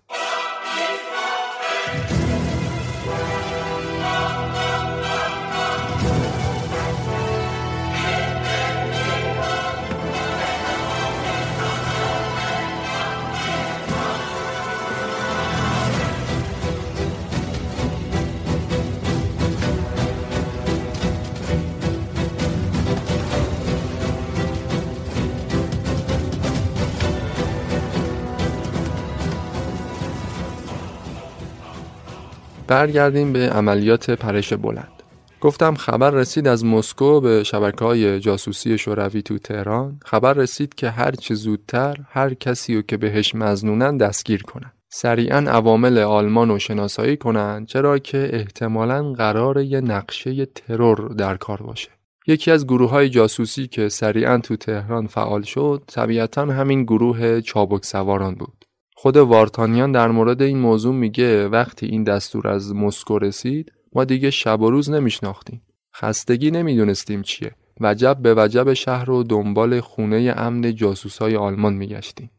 [32.69, 35.03] برگردیم به عملیات پرش بلند.
[35.41, 39.99] گفتم خبر رسید از مسکو به شبکه های جاسوسی شوروی تو تهران.
[40.05, 44.71] خبر رسید که هر چه زودتر هر کسی رو که بهش مزنونن دستگیر کنن.
[44.89, 51.61] سریعا عوامل آلمان رو شناسایی کنن چرا که احتمالا قرار یه نقشه ترور در کار
[51.61, 51.89] باشه.
[52.27, 57.85] یکی از گروه های جاسوسی که سریعا تو تهران فعال شد طبیعتا همین گروه چابک
[57.85, 58.65] سواران بود.
[59.01, 64.29] خود وارطانیان در مورد این موضوع میگه وقتی این دستور از مسکو رسید ما دیگه
[64.29, 65.61] شب و روز نمیشناختیم.
[65.95, 67.51] خستگی نمی‌دونستیم چیه.
[67.81, 72.31] وجب به وجب شهر رو دنبال خونه امن جاسوسای آلمان میگشتیم.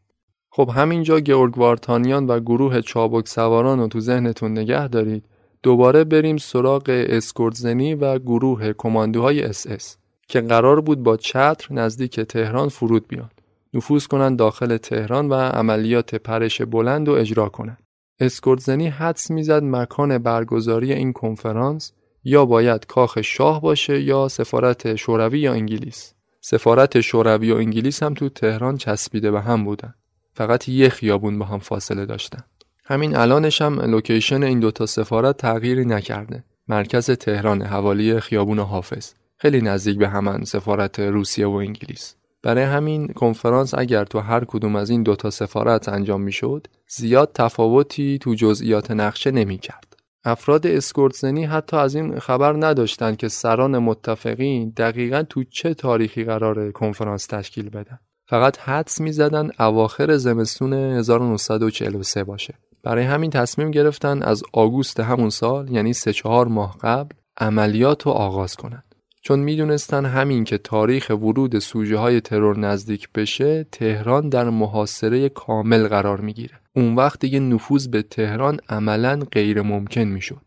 [0.51, 5.25] خب همینجا گئورگ وارطانیان و گروه چابک سواران رو تو ذهنتون نگه دارید
[5.63, 9.97] دوباره بریم سراغ اسکورتزنی و گروه کماندوهای اس اس
[10.27, 13.29] که قرار بود با چتر نزدیک تهران فرود بیان
[13.73, 17.83] نفوذ کنند داخل تهران و عملیات پرش بلند و اجرا کنند.
[18.19, 21.91] اسکورتزنی حدس می‌زد مکان برگزاری این کنفرانس
[22.23, 26.13] یا باید کاخ شاه باشه یا سفارت شوروی یا انگلیس.
[26.41, 29.93] سفارت شوروی و انگلیس هم تو تهران چسبیده به هم بودن.
[30.33, 32.43] فقط یه خیابون با هم فاصله داشتن.
[32.85, 36.43] همین الانش هم لوکیشن این دوتا سفارت تغییری نکرده.
[36.67, 39.13] مرکز تهران حوالی خیابون حافظ.
[39.37, 42.15] خیلی نزدیک به همان سفارت روسیه و انگلیس.
[42.43, 48.17] برای همین کنفرانس اگر تو هر کدوم از این دوتا سفارت انجام می‌شد زیاد تفاوتی
[48.21, 49.97] تو جزئیات نقشه نمی‌کرد.
[50.23, 56.71] افراد اسکورتزنی حتی از این خبر نداشتند که سران متفقین دقیقا تو چه تاریخی قرار
[56.71, 57.99] کنفرانس تشکیل بدن.
[58.29, 62.53] فقط حدس می‌زدن اواخر زمستون 1943 باشه.
[62.83, 68.11] برای همین تصمیم گرفتن از آگوست همون سال یعنی سه چهار ماه قبل عملیات رو
[68.11, 68.90] آغاز کنند.
[69.21, 75.87] چون می‌دونستن همین که تاریخ ورود سوژه های ترور نزدیک بشه تهران در محاصره کامل
[75.87, 76.59] قرار می‌گیره.
[76.75, 80.41] اون وقت دیگه نفوذ به تهران عملا غیر ممکن می‌شد.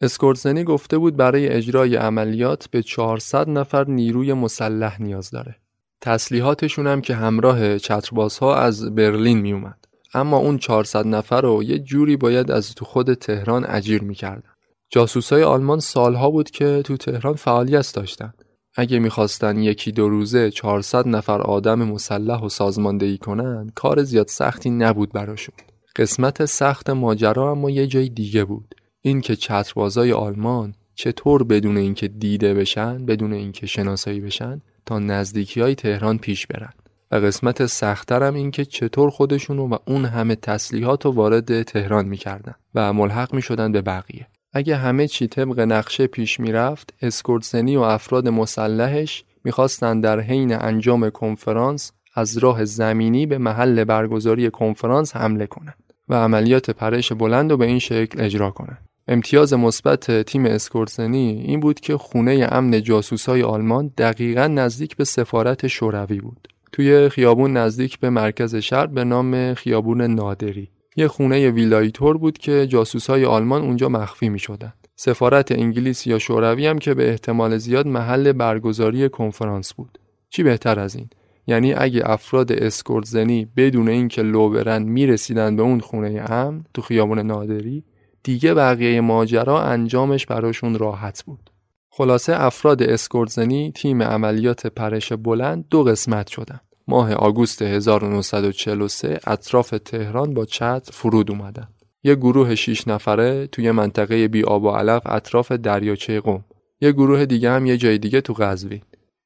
[0.00, 5.56] اسکورتزنی گفته بود برای اجرای عملیات به 400 نفر نیروی مسلح نیاز داره.
[6.00, 9.78] تسلیحاتشون هم که همراه چتربازها از برلین میومد.
[10.14, 14.50] اما اون 400 نفر رو یه جوری باید از تو خود تهران اجیر می‌کردن.
[14.90, 18.32] جاسوسای آلمان سالها بود که تو تهران فعالیت داشتن.
[18.74, 24.70] اگه می‌خواستن یکی دو روزه 400 نفر آدم مسلح و سازماندهی کنن کار زیاد سختی
[24.70, 25.54] نبود براشون.
[25.96, 28.74] قسمت سخت ماجرا اما یه جای دیگه بود.
[29.00, 35.60] این که چتربازای آلمان چطور بدون اینکه دیده بشن بدون اینکه شناسایی بشن تا نزدیکی
[35.60, 36.72] های تهران پیش برن.
[37.10, 42.54] و قسمت سختترم این که چطور خودشونو و اون همه تسلیحات رو وارد تهران می‌کردن
[42.74, 44.26] و ملحق می‌شدن به بقیه
[44.58, 51.10] اگه همه چی طبق نقشه پیش می‌رفت اسکورتسنی و افراد مسلحش می‌خواستن در حین انجام
[51.10, 57.56] کنفرانس از راه زمینی به محل برگزاری کنفرانس حمله کنند و عملیات پرش بلند رو
[57.56, 58.88] به این شکل اجرا کنند.
[59.08, 65.66] امتیاز مثبت تیم اسکورتسنی این بود که خونه امن جاسوسای آلمان دقیقا نزدیک به سفارت
[65.66, 66.48] شوروی بود.
[66.72, 72.38] توی خیابون نزدیک به مرکز شهر به نام خیابون نادری یه خونه ویلایی تور بود
[72.38, 74.72] که جاسوسای آلمان اونجا مخفی می شدن.
[74.96, 79.98] سفارت انگلیس یا شوروی هم که به احتمال زیاد محل برگزاری کنفرانس بود.
[80.30, 81.10] چی بهتر از این؟
[81.46, 87.18] یعنی اگه افراد اسکورتزنی بدون اینکه لو برن می‌رسیدن به اون خونه امن تو خیابون
[87.18, 87.84] نادری
[88.22, 91.50] دیگه بقیه ماجرا انجامش براشون راحت بود.
[91.90, 96.67] خلاصه افراد اسکورتزنی تیم عملیات پرش بلند دو قسمت شدند.
[96.88, 101.68] ماه آگوست 1943 اطراف تهران با چتر فرود اومدن.
[102.02, 106.44] یه گروه 6 نفره توی منطقه بی آب و علف اطراف دریاچه قم.
[106.80, 108.80] یه گروه دیگه هم یه جای دیگه تو قزوین.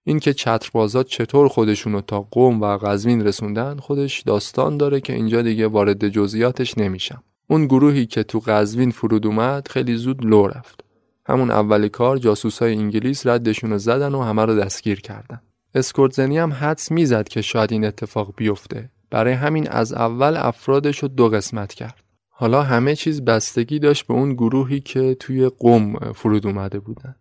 [0.04, 5.42] این که چتربازات چطور خودشونو تا قم و قزوین رسوندن خودش داستان داره که اینجا
[5.42, 7.22] دیگه وارد جزئیاتش نمیشم.
[7.50, 10.84] اون گروهی که تو قزوین فرود اومد خیلی زود لو رفت.
[11.26, 15.40] همون اولی کار جاسوسای انگلیس ردشون رو زدن و همه رو دستگیر کردن.
[15.74, 18.90] اسکورتزنی هم حدس می‌زد که شاید این اتفاق بیفته.
[19.10, 22.02] برای همین از اول افرادش رو دو قسمت کرد.
[22.28, 27.14] حالا همه چیز بستگی داشت به اون گروهی که توی قم فرود اومده بودن.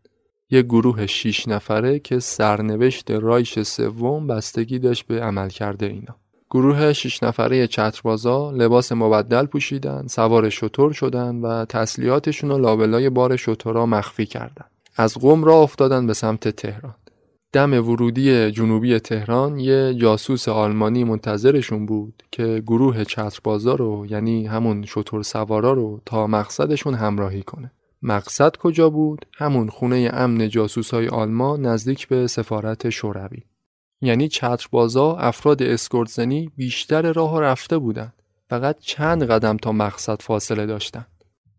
[0.49, 6.15] یه گروه شیش نفره که سرنوشت رایش سوم بستگی داشت به عمل کرده اینا.
[6.49, 13.35] گروه شش نفره چتربازا لباس مبدل پوشیدن، سوار شطور شدن و تسلیحاتشون رو لابلای بار
[13.35, 14.65] شطورا مخفی کردن.
[14.95, 16.95] از قم را افتادن به سمت تهران.
[17.53, 24.85] دم ورودی جنوبی تهران یه جاسوس آلمانی منتظرشون بود که گروه چتربازا رو یعنی همون
[24.85, 27.71] شطور سوارا رو تا مقصدشون همراهی کنه.
[28.01, 33.43] مقصد کجا بود؟ همون خونه امن جاسوس آلمان نزدیک به سفارت شوروی.
[34.02, 38.13] یعنی چتربازا افراد اسکورتزنی بیشتر راه رفته بودند.
[38.49, 41.08] فقط چند قدم تا مقصد فاصله داشتند.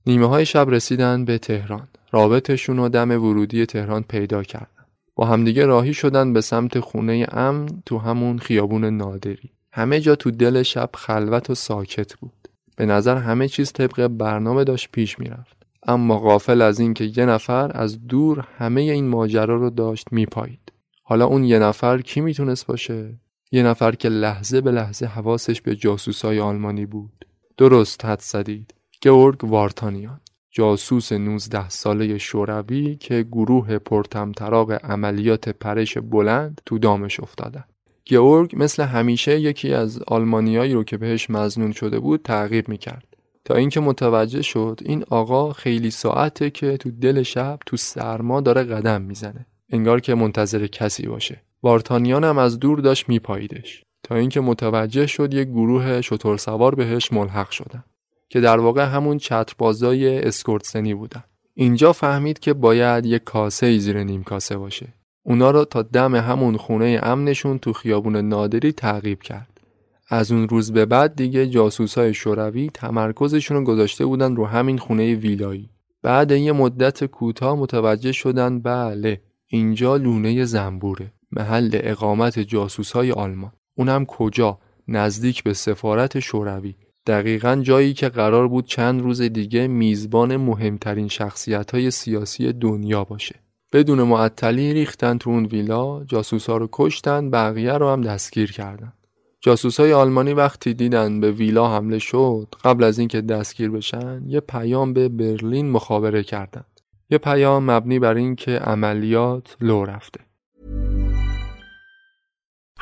[0.06, 1.88] نیمه های شب رسیدن به تهران.
[2.12, 4.66] رابطشون و دم ورودی تهران پیدا کردن.
[5.14, 9.50] با همدیگه راهی شدن به سمت خونه امن تو همون خیابون نادری.
[9.72, 12.48] همه جا تو دل شب خلوت و ساکت بود.
[12.76, 15.56] به نظر همه چیز طبق برنامه داشت پیش می‌رفت.
[15.86, 20.72] اما غافل از اینکه یه نفر از دور همه این ماجرا رو داشت میپایید.
[21.02, 23.18] حالا اون یه نفر کی می‌تونست باشه
[23.52, 29.44] یه نفر که لحظه به لحظه حواسش به جاسوسای آلمانی بود درست حد زدید گورگ
[29.44, 30.20] وارتانیان
[30.52, 37.64] جاسوس 19 ساله شوروی که گروه پرتمطراق عملیات پرش بلند تو دامش افتادن
[38.10, 43.04] گورگ مثل همیشه یکی از آلمانیایی رو که بهش مزنون شده بود تعقیب می‌کرد.
[43.44, 48.64] تا اینکه متوجه شد این آقا خیلی ساعته که تو دل شب تو سرما داره
[48.64, 49.46] قدم می‌زنه.
[49.70, 51.42] انگار که منتظر کسی باشه.
[51.62, 53.82] وارتانیان هم از دور داشت میپاییدش.
[54.02, 57.84] تا اینکه متوجه شد یک گروه شتر سوار بهش ملحق شدن.
[58.32, 61.24] که در واقع همون چتربازای اسکورتسنی بودن.
[61.54, 64.88] اینجا فهمید که باید یک کاسه ای زیر نیم کاسه باشه.
[65.22, 69.60] اونا رو تا دم همون خونه امنشون تو خیابون نادری تعقیب کرد.
[70.08, 75.14] از اون روز به بعد دیگه جاسوسای شوروی تمرکزشون رو گذاشته بودن رو همین خونه
[75.14, 75.70] ویلایی.
[76.02, 83.52] بعد یه مدت کوتاه متوجه شدن بله اینجا لونه زنبوره محل اقامت جاسوسای آلمان.
[83.76, 84.58] اونم کجا؟
[84.88, 86.74] نزدیک به سفارت شوروی.
[87.06, 93.34] دقیقا جایی که قرار بود چند روز دیگه میزبان مهمترین شخصیت های سیاسی دنیا باشه.
[93.72, 98.92] بدون معطلی ریختن تو اون ویلا جاسوسا رو کشتن بقیه رو هم دستگیر کردن.
[99.40, 104.92] جاسوسای آلمانی وقتی دیدن به ویلا حمله شد قبل از اینکه دستگیر بشن یه پیام
[104.92, 106.80] به برلین مخابره کردند.
[107.10, 110.20] یه پیام مبنی بر اینکه عملیات لو رفته.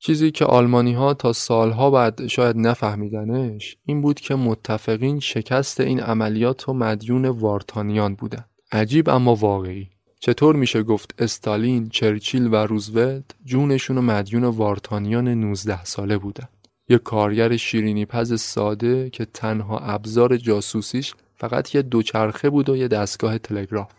[0.00, 6.00] چیزی که آلمانی ها تا سالها بعد شاید نفهمیدنش این بود که متفقین شکست این
[6.00, 8.44] عملیات و مدیون وارتانیان بودن.
[8.72, 9.88] عجیب اما واقعی.
[10.20, 16.48] چطور میشه گفت استالین، چرچیل و روزولت جونشون و مدیون وارتانیان 19 ساله بودن.
[16.88, 22.88] یه کارگر شیرینی پز ساده که تنها ابزار جاسوسیش فقط یه دوچرخه بود و یه
[22.88, 23.92] دستگاه تلگراف.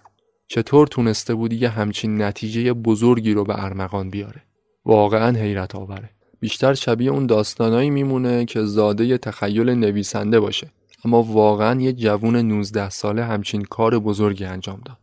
[0.48, 4.49] چطور تونسته بود یه همچین نتیجه بزرگی رو به ارمغان بیاره؟
[4.86, 6.10] واقعا حیرت آوره.
[6.40, 10.72] بیشتر شبیه اون داستانایی میمونه که زاده تخیل نویسنده باشه.
[11.06, 14.98] اما واقعا یه جوون 19 ساله همچین کار بزرگی انجام داد.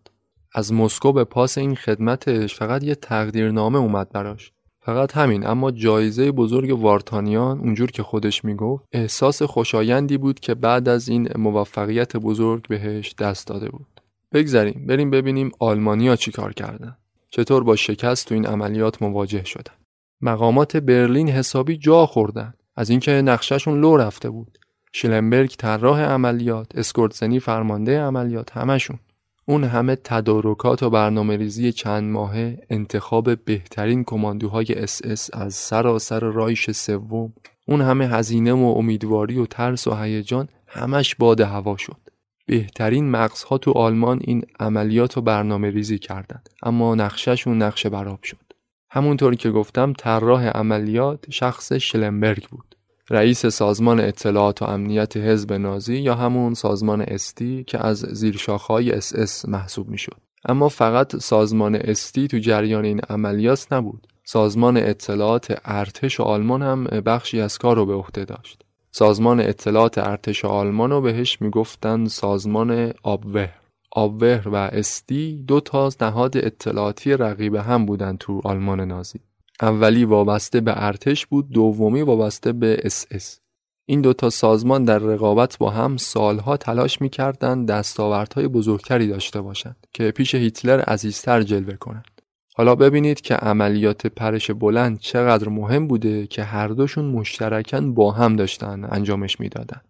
[0.55, 4.53] از مسکو به پاس این خدمتش فقط یه تقدیرنامه اومد براش.
[4.81, 10.89] فقط همین اما جایزه بزرگ وارتانیان اونجور که خودش می‌گفت احساس خوشایندی بود که بعد
[10.89, 14.01] از این موفقیت بزرگ بهش دست داده بود.
[14.33, 16.97] بگذریم بریم ببینیم آلمانیا چی کار کردن.
[17.37, 19.73] چطور با شکست تو این عملیات مواجه شدن.
[20.21, 22.55] مقامات برلین حسابی جا خوردن.
[22.77, 24.59] از اینکه نقشهشون لو رفته بود.
[24.93, 28.99] شلنبرگ طراح عملیات اسکورتزنی فرمانده عملیات همشون
[29.47, 36.21] اون همه تدارکات و برنامه ریزی چند ماهه انتخاب بهترین کماندوهای اس اس از سراسر
[36.21, 37.33] رایش سوم.
[37.69, 42.06] اون همه هزینه و امیدواری و ترس و هیجان همش باد هوا شد.
[42.47, 48.23] بهترین مغزها تو آلمان این عملیات رو برنامه ریزی کردند اما نقشه‌شون نقش بر آب
[48.23, 48.47] شد.
[48.91, 52.77] همونطور که گفتم طراح عملیات شخص شلنبرگ بود.
[53.11, 58.93] رئیس سازمان اطلاعات و امنیت حزب نازی یا همون سازمان اس دی که از زیرشاخه‌های
[58.93, 60.21] اس اس محسوب می‌شد.
[60.45, 64.07] اما فقط سازمان اس دی تو جریان این عملیات نبود.
[64.25, 68.66] سازمان اطلاعات ارتش آلمان هم بخشی از کار رو به عهده داشت.
[68.99, 73.61] سازمان اطلاعات ارتش آلمان رو بهش می‌گفتن سازمان آبوهر.
[73.93, 79.21] آبوهر و اس دی دو تا نهاد اطلاعاتی رقیب هم بودن تو آلمان نازی.
[79.63, 83.41] اولی وابسته به ارتش بود دومی وابسته به اس اس.
[83.87, 90.11] این دوتا سازمان در رقابت با هم سالها تلاش می‌کردند دستاوردهای بزرگتری داشته باشند که
[90.11, 92.16] پیش هیتلر عزیزتر جلوه کنند.
[92.59, 98.37] حالا ببینید که عملیات پرش بلند چقدر مهم بوده که هر دوشون مشترکاً با هم
[98.37, 99.81] داشتن انجامش می‌دادن.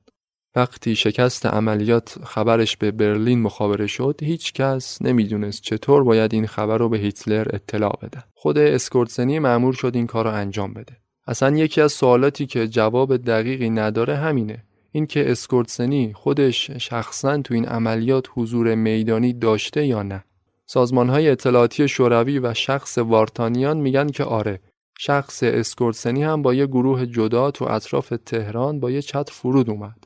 [0.56, 6.78] وقتی شکست عملیات خبرش به برلین مخابره شد هیچ کس نمی‌دونست چطور باید این خبر
[6.78, 8.24] رو به هیتلر اطلاع بده.
[8.34, 10.96] خود اسکورتزنی مأمور شد این کار رو انجام بده.
[11.26, 14.64] اصلا یکی از سوالاتی که جواب دقیقی نداره همینه.
[14.92, 20.24] اینکه اسکورتسنی خودش شخصا تو این عملیات حضور میدانی داشته یا نه.
[20.66, 24.60] سازمان های اطلاعاتی شوروی و شخص وارتانیان میگن که آره
[24.98, 30.04] شخص اسکورتسنی هم با یه گروه جدا تو اطراف تهران با یه چتر فرود اومد.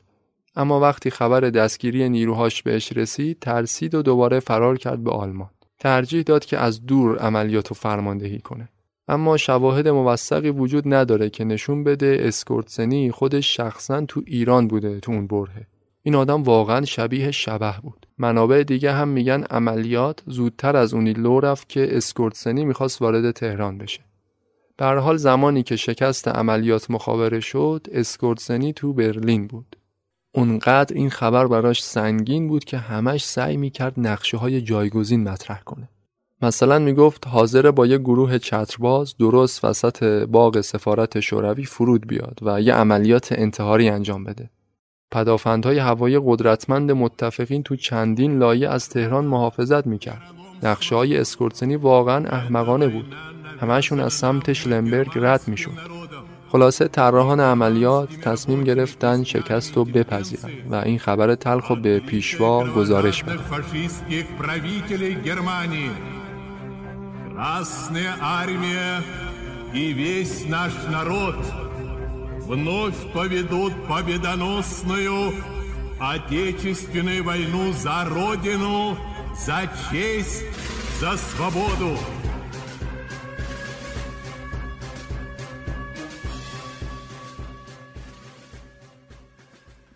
[0.55, 5.49] اما وقتی خبر دستگیری نیروهاش بهش رسید ترسید و دوباره فرار کرد به آلمان.
[5.79, 8.69] ترجیح داد که از دور عملیات رو فرماندهی کنه.
[9.07, 15.11] اما شواهد موثقی وجود نداره که نشون بده اسکورتزنی خودش شخصا تو ایران بوده تو
[15.11, 15.67] اون برهه.
[16.03, 21.39] این آدم واقعا شبیه شبح بود منابع دیگه هم میگن عملیات زودتر از اونی لو
[21.39, 24.01] رفت که اسکورتزنی می‌خواست وارد تهران بشه
[24.77, 29.75] به هر حال زمانی که شکست عملیات مخابره شد اسکورتزنی تو برلین بود
[30.33, 35.89] اونقدر این خبر براش سنگین بود که همش سعی می‌کرد نقشه های جایگزین مطرح کنه.
[36.41, 42.61] مثلا می‌گفت حاضر با یه گروه چترباز درست وسط باغ سفارت شوروی فرود بیاد و
[42.61, 44.49] یه عملیات انتحاری انجام بده.
[45.11, 50.21] پدافندهای هوایی قدرتمند متفقین تو چندین لایه از تهران محافظت می‌کرد.
[50.63, 53.15] نقشه های اسکورتسنی واقعا احمقانه بود.
[53.61, 55.71] همشون از سمت شلمبرگ رد می‌شد.
[56.51, 63.23] خلاصه طراحان عملیات تصمیم گرفتن شکست رو بپذیرن و این خبر تلخ به پیشوا گزارش
[63.23, 63.37] بدن
[72.50, 75.32] вновь поведут победоносную
[75.98, 78.98] Отечественную войну за Родину,
[79.34, 80.44] за честь,
[81.00, 81.96] за свободу.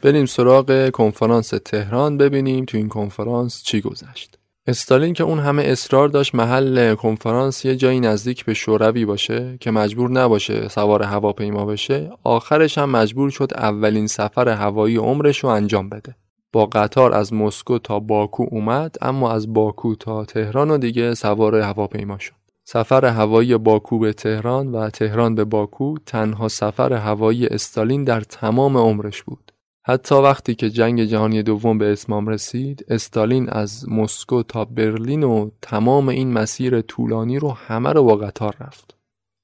[0.02, 6.07] بریم سراغ کنفرانس تهران ببینیم تو این کنفرانس چی گذشت استالین که اون همه اصرار
[6.07, 12.11] داشت محل کنفرانس یه جایی نزدیک به شوروی باشه که مجبور نباشه سوار هواپیما بشه
[12.23, 16.15] آخرش هم مجبور شد اولین سفر هوایی عمرش رو انجام بده.
[16.53, 21.55] با قطار از مسکو تا باکو اومد اما از باکو تا تهران و دیگه سوار
[21.55, 22.33] هواپیما شد.
[22.63, 28.77] سفر هوایی باکو به تهران و تهران به باکو تنها سفر هوایی استالین در تمام
[28.77, 29.44] عمرش بود.
[29.87, 35.49] حتی وقتی که جنگ جهانی دوم به اسمام رسید استالین از مسکو تا برلین و
[35.61, 38.97] تمام این مسیر طولانی رو همه رو با قطار رفت.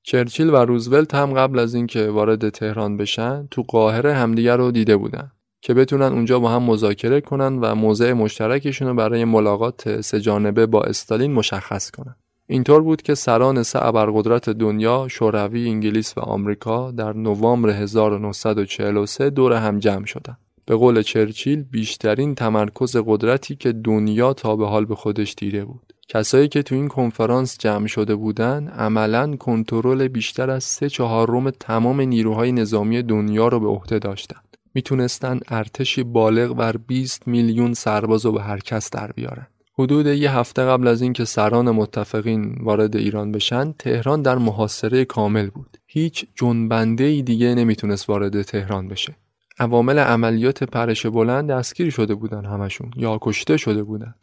[0.04, 4.98] چرچیل و روزولت هم قبل از اینکه وارد تهران بشن تو قاهره همدیگر رو دیده
[4.98, 5.32] بودن
[5.62, 10.84] که بتونن اونجا با هم مذاکره کنن و موضع مشترکشون رو برای ملاقات سه‌جانبه با
[10.84, 12.16] استالین مشخص کنن.
[12.52, 19.54] اینطور بود که سران سه ابرقدرت دنیا شوروی انگلیس و آمریکا در نوامبر 1943 دور
[19.54, 20.38] هم جمع شدند.
[20.66, 25.94] به قول چرچیل بیشترین تمرکز قدرتی که دنیا تا به حال به خودش دیده بود.
[26.10, 32.02] کسایی که تو این کنفرانس جمع شده بودن عملا کنترل بیشتر از سه چهارم تمام
[32.02, 34.58] نیروهای نظامی دنیا رو به عهده داشتند.
[34.74, 39.48] می‌تونستن ارتشی بالغ بر 20 میلیون سرباز رو به هر کس در بیارن.
[39.82, 45.50] حدود یه هفته قبل از اینکه سران متفقین وارد ایران بشن تهران در محاصره کامل
[45.50, 45.78] بود.
[45.88, 49.16] هیچ جنبنده ای دیگه نمی‌تونست وارد تهران بشه.
[49.60, 54.16] عوامل عملیات پرش بلند دستگیر شده بودن همشون یا کشته شده بودن.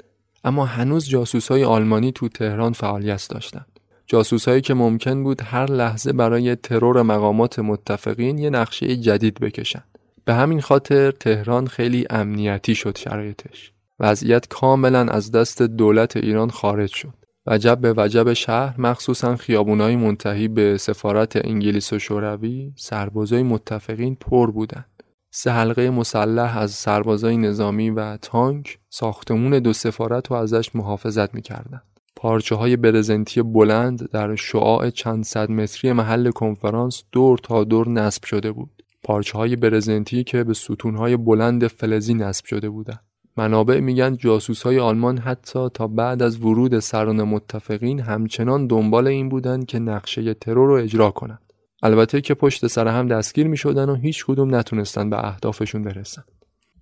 [0.45, 3.81] اما هنوز جاسوس های آلمانی تو تهران فعالیت داشتند.
[4.07, 9.99] جاسوس هایی که ممکن بود هر لحظه برای ترور مقامات متفقین یه نقشه جدید بکشند
[10.25, 13.73] به همین خاطر تهران خیلی امنیتی شد شرایطش.
[14.01, 17.15] وضعیت کاملا از دست دولت ایران خارج شد.
[17.47, 24.51] وجب به وجب شهر مخصوصا خیابونای منتهی به سفارت انگلیس و شوروی سربازای متفقین پر
[24.51, 25.03] بودند.
[25.31, 31.83] سه حلقه مسلح از سربازای نظامی و تانک ساختمون دو سفارت رو ازش محافظت می‌کردند.
[32.17, 38.25] پارچه های برزنتی بلند در شعاع چند صد متری محل کنفرانس دور تا دور نصب
[38.25, 38.83] شده بود.
[39.05, 43.08] پارچه های برزنتی که به ستون های بلند فلزی نصب شده بودند.
[43.39, 49.29] منابع میگن جاسوس های آلمان حتی تا بعد از ورود سران متفقین همچنان دنبال این
[49.29, 51.53] بودند که نقشه ترور رو اجرا کنند.
[51.83, 56.23] البته که پشت سر هم دستگیر می شدن و هیچ کدوم نتونستن به اهدافشون برسن.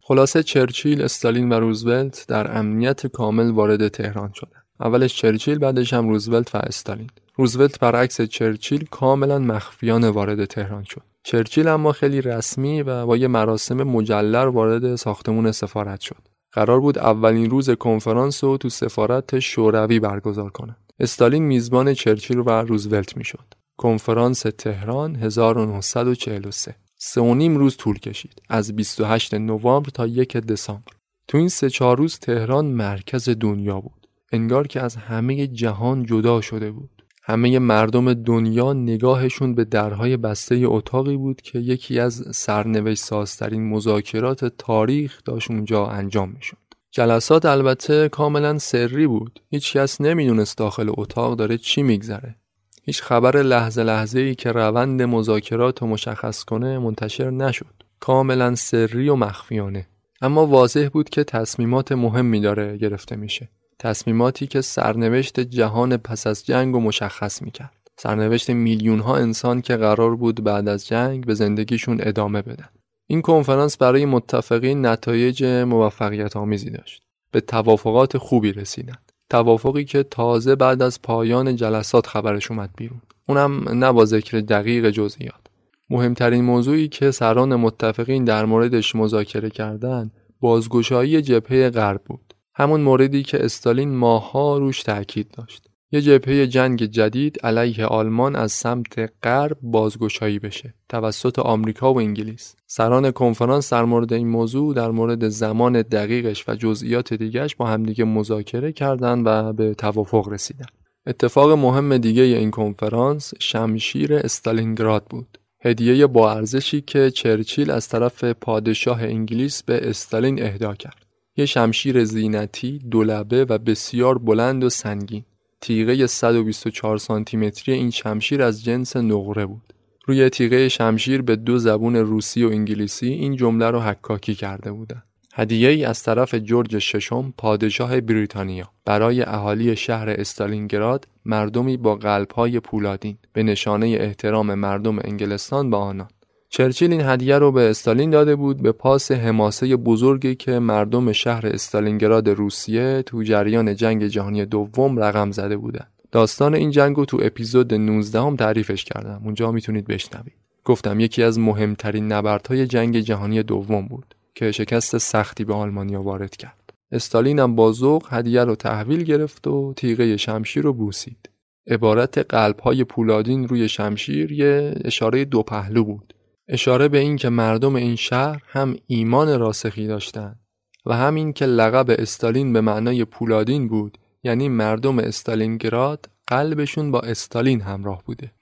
[0.00, 4.60] خلاصه چرچیل، استالین و روزولت در امنیت کامل وارد تهران شدن.
[4.80, 7.10] اولش چرچیل بعدش هم روزولت و استالین.
[7.36, 11.02] روزولت برعکس چرچیل کاملا مخفیانه وارد تهران شد.
[11.22, 16.35] چرچیل اما خیلی رسمی و با یه مراسم مجلل وارد ساختمون سفارت شد.
[16.56, 20.76] قرار بود اولین روز کنفرانس رو تو سفارت شوروی برگزار کنه.
[21.00, 23.54] استالین میزبان چرچیل و روزولت می‌شد.
[23.76, 27.20] کنفرانس تهران 1943 سه.
[27.20, 28.42] و نیم روز طول کشید.
[28.48, 30.92] از 28 نوامبر تا یک دسامبر.
[31.28, 34.06] تو این سه چهار روز تهران مرکز دنیا بود.
[34.32, 36.95] انگار که از همه جهان جدا شده بود.
[37.28, 44.44] همه مردم دنیا نگاهشون به درهای بسته اتاقی بود که یکی از سرنوشت سازترین مذاکرات
[44.44, 46.56] تاریخ داشت اونجا انجام می‌شد.
[46.90, 49.40] جلسات البته کاملا سری بود.
[49.50, 52.36] هیچ کس نمی‌دونست داخل اتاق داره چی میگذره.
[52.82, 57.82] هیچ خبر لحظه لحظه ای که روند مذاکرات رو مشخص کنه منتشر نشد.
[58.00, 59.86] کاملا سری و مخفیانه.
[60.22, 63.48] اما واضح بود که تصمیمات مهمی داره گرفته میشه.
[63.78, 67.72] تصمیماتی که سرنوشت جهان پس از جنگ رو مشخص می‌کرد.
[67.96, 72.68] سرنوشت میلیون ها انسان که قرار بود بعد از جنگ به زندگیشون ادامه بدن.
[73.06, 77.02] این کنفرانس برای متفقین نتایج موفقیت آمیزی داشت.
[77.30, 78.96] به توافقات خوبی رسیدن.
[79.30, 83.00] توافقی که تازه بعد از پایان جلسات خبرش اومد بیرون.
[83.28, 85.46] اونم نه با ذکر دقیق جزئیات.
[85.90, 92.34] مهمترین موضوعی که سران متفقین در موردش مذاکره کردند بازگشایی جبهه غرب بود.
[92.58, 95.66] همون موردی که استالین ماها روش تاکید داشت.
[95.92, 102.56] یه جبهه جنگ جدید علیه آلمان از سمت غرب بازگشایی بشه توسط آمریکا و انگلیس.
[102.66, 108.04] سران کنفرانس در مورد این موضوع در مورد زمان دقیقش و جزئیات دیگرش با همدیگه
[108.04, 110.66] مذاکره کردند و به توافق رسیدن.
[111.06, 115.38] اتفاق مهم دیگه این کنفرانس شمشیر استالینگراد بود.
[115.60, 121.05] هدیه با ارزشی که چرچیل از طرف پادشاه انگلیس به استالین اهدا کرد.
[121.36, 125.24] یه شمشیر زینتی دولبه و بسیار بلند و سنگین.
[125.60, 129.72] تیغه 124 سانتی متری این شمشیر از جنس نقره بود.
[130.06, 135.02] روی تیغه شمشیر به دو زبون روسی و انگلیسی این جمله رو حکاکی کرده بودند
[135.34, 138.70] هدیه ای از طرف جورج ششم پادشاه بریتانیا.
[138.84, 143.18] برای اهالی شهر استالینگراد مردمی با قلبهای پولادین.
[143.32, 146.08] به نشانه احترام مردم انگلستان به آنان.
[146.48, 151.46] چرچیل این هدیه رو به استالین داده بود به پاس حماسه بزرگی که مردم شهر
[151.46, 155.86] استالینگراد روسیه تو جریان جنگ جهانی دوم رقم زده بودن.
[156.12, 159.20] داستان این جنگ رو تو اپیزود 19 هم تعریفش کردم.
[159.24, 160.32] اونجا می‌تونید بشنوید.
[160.64, 166.36] گفتم یکی از مهمترین نبردهای جنگ جهانی دوم بود که شکست سختی به آلمانیا وارد
[166.36, 166.72] کرد.
[166.92, 171.30] استالین هم با ذوق هدیه رو تحویل گرفت و تیغه شمشیر رو بوسید.
[171.66, 176.14] عبارت قلبهای پولادین روی شمشیر یه اشاره دو پهلو بود.
[176.48, 180.40] اشاره به این که مردم این شهر هم ایمان راسخی داشتند
[180.86, 187.60] و همین که لقب استالین به معنای پولادین بود یعنی مردم استالینگراد قلبشون با استالین
[187.60, 188.32] همراه بوده.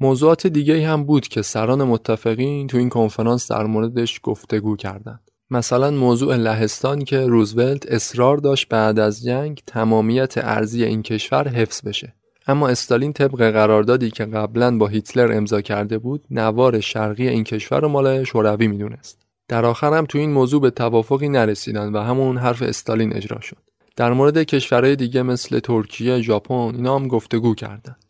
[0.00, 5.30] موضوعات دیگه هم بود که سران متفقین تو این کنفرانس در موردش گفتگو کردند.
[5.50, 11.86] مثلا موضوع لهستان که روزولت اصرار داشت بعد از جنگ تمامیت ارزی این کشور حفظ
[11.86, 12.14] بشه.
[12.48, 17.80] اما استالین طبق قراردادی که قبلا با هیتلر امضا کرده بود نوار شرقی این کشور
[17.80, 19.18] رو مال شوروی می‌دونست
[19.48, 23.56] در آخر هم تو این موضوع به توافقی نرسیدن و همون حرف استالین اجرا شد
[23.96, 28.04] در مورد کشورهای دیگه مثل ترکیه، ژاپن اینا هم گفتگو کردند.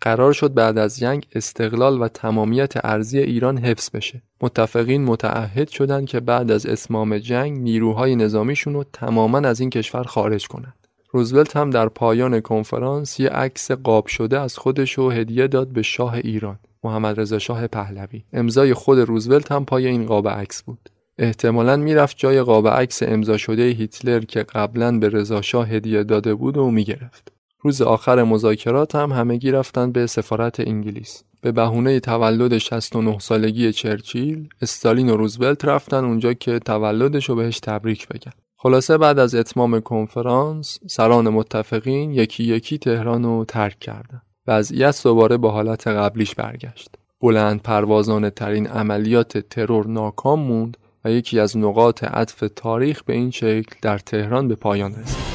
[0.00, 4.22] قرار شد بعد از جنگ استقلال و تمامیت ارزی ایران حفظ بشه.
[4.40, 10.02] متفقین متعهد شدند که بعد از اسمام جنگ نیروهای نظامیشون رو تماما از این کشور
[10.02, 10.83] خارج کنند.
[11.14, 15.82] روزولت هم در پایان کنفرانس یه عکس قاب شده از خودش رو هدیه داد به
[15.82, 18.24] شاه ایران محمد رضا شاه پهلوی.
[18.32, 20.90] امضای خود روزولت هم پای این قاب عکس بود.
[21.18, 26.34] احتمالا می‌رفت جای قاب عکس امضا شده هیتلر که قبلا به رضا شاه هدیه داده
[26.34, 27.32] بود و می‌گرفت.
[27.60, 31.22] روز آخر مذاکرات هم همگی رفتن به سفارت انگلیس.
[31.40, 37.60] به بهونه تولد 69 سالگی چرچیل استالین و روزولت رفتن اونجا که تولدش رو بهش
[37.60, 38.32] تبریک بگن.
[38.66, 44.22] خلاصه بعد از اتمام کنفرانس سران متفقین یکی یکی تهران رو ترک کردند.
[44.46, 46.88] وضعیت دوباره به حالت قبلیش برگشت.
[47.20, 53.30] بلند پروازانه ترین عملیات ترور ناکام موند و یکی از نقاط عطف تاریخ به این
[53.30, 55.33] شکل در تهران به پایان رسید.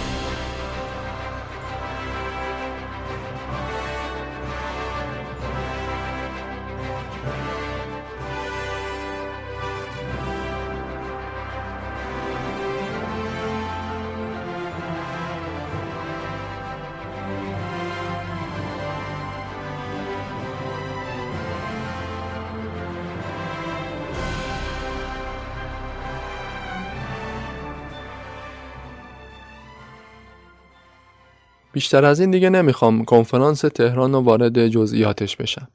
[31.80, 35.68] بیشتر از این دیگه نمی‌خوام کنفرانس تهران رو وارد جزئیاتش بشم.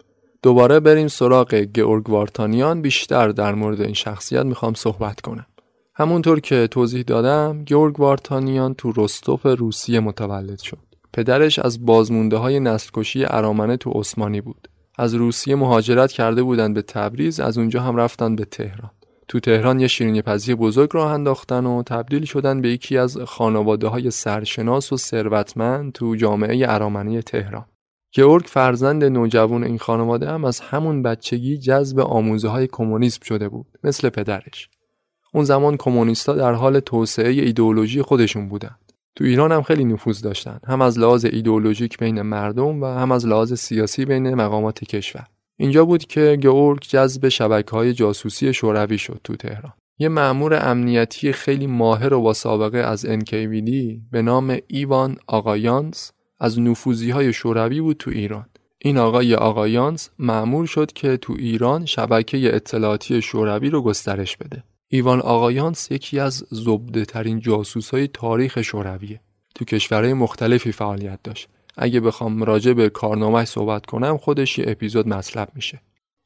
[0.42, 5.46] دوباره بریم سراغ گئورگ وارتانیان بیشتر در مورد این شخصیت می‌خوام صحبت کنم.
[5.94, 10.78] همونطور که توضیح دادم گیورگ وارتانیان تو رستوف روسیه متولد شد.
[11.12, 14.68] پدرش از بازمونده های نسل کشی ارامنه تو عثمانی بود.
[14.98, 18.90] از روسیه مهاجرت کرده بودن به تبریز از اونجا هم رفتن به تهران
[19.28, 23.88] تو تهران یه شیرینی پزی بزرگ راه انداختن و تبدیل شدن به یکی از خانواده
[23.88, 27.64] های سرشناس و ثروتمند تو جامعه ارامنه تهران.
[28.16, 33.66] گورگ فرزند نوجوان این خانواده هم از همون بچگی جذب آموزه های کمونیسم شده بود
[33.84, 34.68] مثل پدرش.
[35.34, 38.76] اون زمان کمونیستا در حال توسعه ایدئولوژی خودشون بودن.
[39.16, 43.26] تو ایران هم خیلی نفوذ داشتن هم از لحاظ ایدئولوژیک بین مردم و هم از
[43.26, 45.26] لحاظ سیاسی بین مقامات کشور.
[45.56, 49.72] اینجا بود که گورگ جذب شبکه های جاسوسی شوروی شد تو تهران.
[49.98, 53.70] یه مأمور امنیتی خیلی ماهر و با سابقه از NKVD
[54.10, 58.46] به نام ایوان آقایانس از نفوزی های شوروی بود تو ایران.
[58.78, 64.64] این آقای آقایانس مأمور شد که تو ایران شبکه اطلاعاتی شوروی رو گسترش بده.
[64.88, 69.20] ایوان آقایانس یکی از زبده ترین جاسوس های تاریخ شورویه.
[69.54, 71.48] تو کشورهای مختلفی فعالیت داشت.
[71.76, 75.80] اگه بخوام راجع به کارنامه صحبت کنم خودش یه اپیزود مطلب میشه.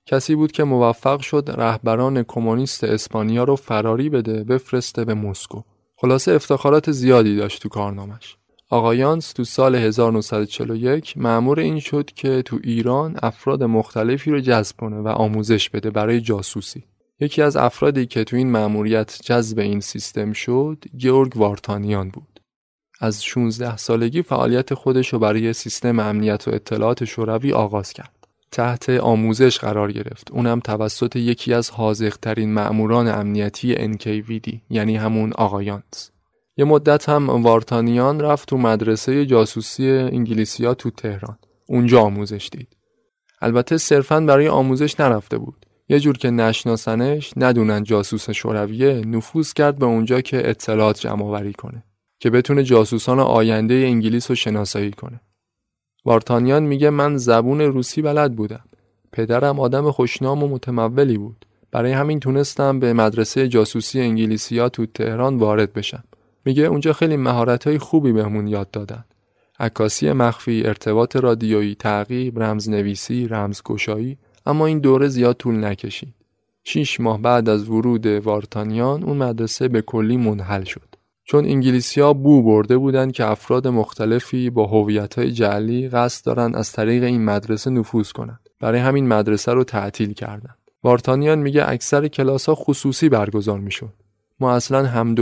[0.06, 5.62] کسی بود که موفق شد رهبران کمونیست اسپانیا رو فراری بده بفرسته به مسکو.
[5.96, 8.36] خلاصه افتخارات زیادی داشت تو کارنامش.
[8.70, 14.96] آقایانس تو سال 1941 معمور این شد که تو ایران افراد مختلفی رو جذب کنه
[14.96, 16.84] و آموزش بده برای جاسوسی.
[17.20, 22.37] یکی از افرادی که تو این مأموریت جذب این سیستم شد گیورگ وارتانیان بود.
[23.00, 28.18] از 16 سالگی فعالیت خودش رو برای سیستم امنیت و اطلاعات شوروی آغاز کرد.
[28.52, 30.30] تحت آموزش قرار گرفت.
[30.30, 36.10] اونم توسط یکی از حاضقترین مأموران امنیتی NKVD یعنی همون آقایانس.
[36.56, 41.38] یه مدت هم وارتانیان رفت تو مدرسه جاسوسی انگلیسیا تو تهران.
[41.66, 42.68] اونجا آموزش دید.
[43.40, 45.66] البته صرفا برای آموزش نرفته بود.
[45.88, 51.52] یه جور که نشناسنش ندونن جاسوس شورویه نفوذ کرد به اونجا که اطلاعات جمع آوری
[51.52, 51.84] کنه
[52.20, 55.20] که بتونه جاسوسان آینده انگلیس رو شناسایی کنه.
[56.04, 58.64] وارتانیان میگه من زبون روسی بلد بودم.
[59.12, 61.46] پدرم آدم خوشنام و متمولی بود.
[61.70, 66.04] برای همین تونستم به مدرسه جاسوسی انگلیسیا تو تهران وارد بشم.
[66.44, 69.04] میگه اونجا خیلی مهارت‌های خوبی بهمون یاد دادن.
[69.60, 76.14] عکاسی مخفی، ارتباط رادیویی، تعقیب، رمزنویسی، رمزگشایی اما این دوره زیاد طول نکشید.
[76.64, 80.87] شیش ماه بعد از ورود وارتانیان اون مدرسه به کلی منحل شد.
[81.30, 86.54] چون انگلیسی ها بو برده بودند که افراد مختلفی با هویت های جعلی قصد دارن
[86.54, 88.40] از طریق این مدرسه نفوذ کنند.
[88.60, 90.56] برای همین مدرسه رو تعطیل کردند.
[90.84, 93.92] وارتانیان میگه اکثر کلاس ها خصوصی برگزار می‌شد.
[94.40, 95.14] ما اصلا هم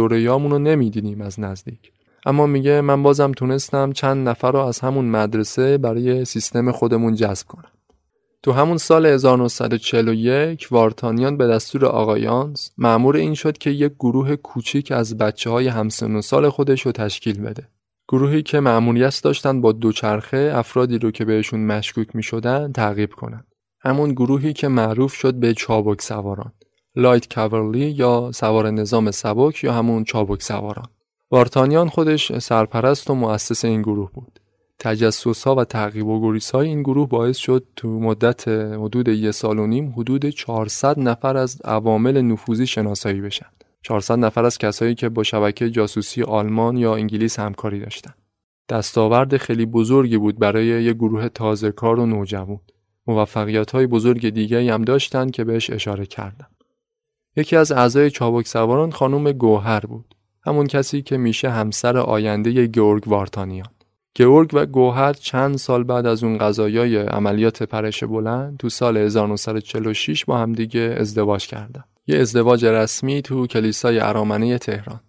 [0.48, 1.92] رو نمی‌دیدیم از نزدیک.
[2.26, 7.46] اما میگه من بازم تونستم چند نفر رو از همون مدرسه برای سیستم خودمون جذب
[7.46, 7.70] کنم.
[8.46, 14.92] تو همون سال 1941 وارتانیان به دستور آقایانز معمور این شد که یک گروه کوچیک
[14.92, 17.68] از بچه های همسن و سال خودش رو تشکیل بده.
[18.08, 23.46] گروهی که معمولیت داشتن با دوچرخه افرادی رو که بهشون مشکوک می شدن تعقیب کنند.
[23.80, 26.52] همون گروهی که معروف شد به چابک سواران.
[26.96, 30.88] Light Cavalry یا سواره نظام سبک یا همون چابک سواران.
[31.30, 34.40] وارطانیان خودش سرپرست و مؤسس این گروه بود.
[34.78, 39.30] تجسس ها و تعقیب و گریز های این گروه باعث شد تو مدت حدود یه
[39.30, 43.46] سال و نیم حدود 400 نفر از عوامل نفوذی شناسایی بشن.
[43.82, 48.14] 400 نفر از کسایی که با شبکه جاسوسی آلمان یا انگلیس همکاری داشتن.
[48.68, 52.60] دستاورد خیلی بزرگی بود برای یه گروه تازه کار و نوجوان.
[53.06, 56.46] موفقیت های بزرگ دیگه هم داشتن که بهش اشاره کردم
[57.36, 60.14] یکی از اعضای چابک سواران خانم گوهر بود.
[60.46, 63.75] همون کسی که میشه همسر آینده گورگ وارتانیان.
[64.16, 70.24] گورگ و گوهر چند سال بعد از اون قضایای عملیات پرش بلند تو سال 1946
[70.24, 71.84] با همدیگه ازدواج کردن.
[72.06, 75.00] یه ازدواج رسمی تو کلیسای ارامنه تهران.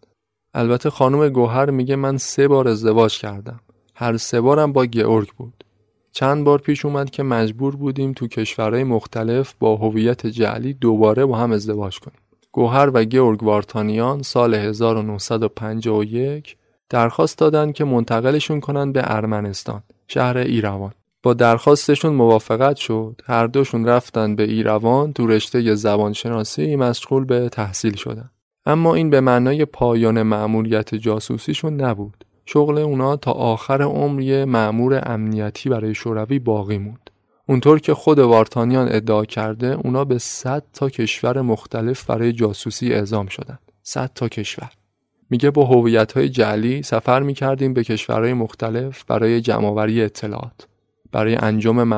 [0.54, 3.60] البته خانم گوهر میگه من سه بار ازدواج کردم.
[3.96, 5.64] هر سه بارم با گورگ بود.
[6.12, 11.38] چند بار پیش اومد که مجبور بودیم تو کشورهای مختلف با هویت جعلی دوباره با
[11.38, 12.20] هم ازدواج کنیم.
[12.52, 16.58] گوهر و گورگ وارتانیان سال 1951
[16.90, 20.94] درخواست دادن که منتقلشون کنن به ارمنستان شهر ایروان.
[21.24, 23.22] با درخواستشون موافقت شد.
[23.26, 28.30] هر دوشون رفتن به ایروان تو رشته زبانشناسی مشغول به تحصیل شدن
[28.66, 32.26] اما این به معنای پایان مأموریت جاسوسیشون نبود.
[32.46, 37.10] شغل اونا تا آخر عمر یه مأمور امنیتی برای شوروی باقی موند.
[37.50, 43.28] اونطور که خود وارتانیان ادعا کرده اونا به 100 تا کشور مختلف برای جاسوسی اعزام
[43.28, 44.70] شدن 100 تا کشور.
[45.30, 50.68] میگه با هویت های جعلی سفر می‌کردیم به کشورهای مختلف برای جمعآوری اطلاعات.
[51.12, 51.94] برای انجام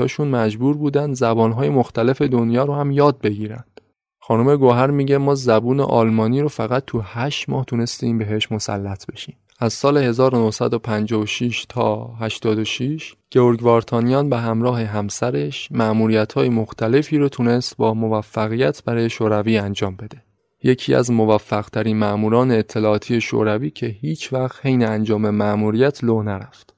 [0.00, 3.64] هاشون مجبور بودن زبانهای مختلف دنیا رو هم یاد بگیرن.
[4.20, 9.36] خانم گوهر میگه ما زبون آلمانی رو فقط تو 8 ماه تونستیم بهش مسلط بشیم.
[9.58, 17.94] از سال 1956 تا 86 گورگ وارتانیان به همراه همسرش معمولیت مختلفی رو تونست با
[17.94, 20.22] موفقیت برای شوروی انجام بده.
[20.64, 26.74] یکی از موفقترین ماموران اطلاعاتی شوروی که هیچ وقت حین انجام مأموریت لو نرفت.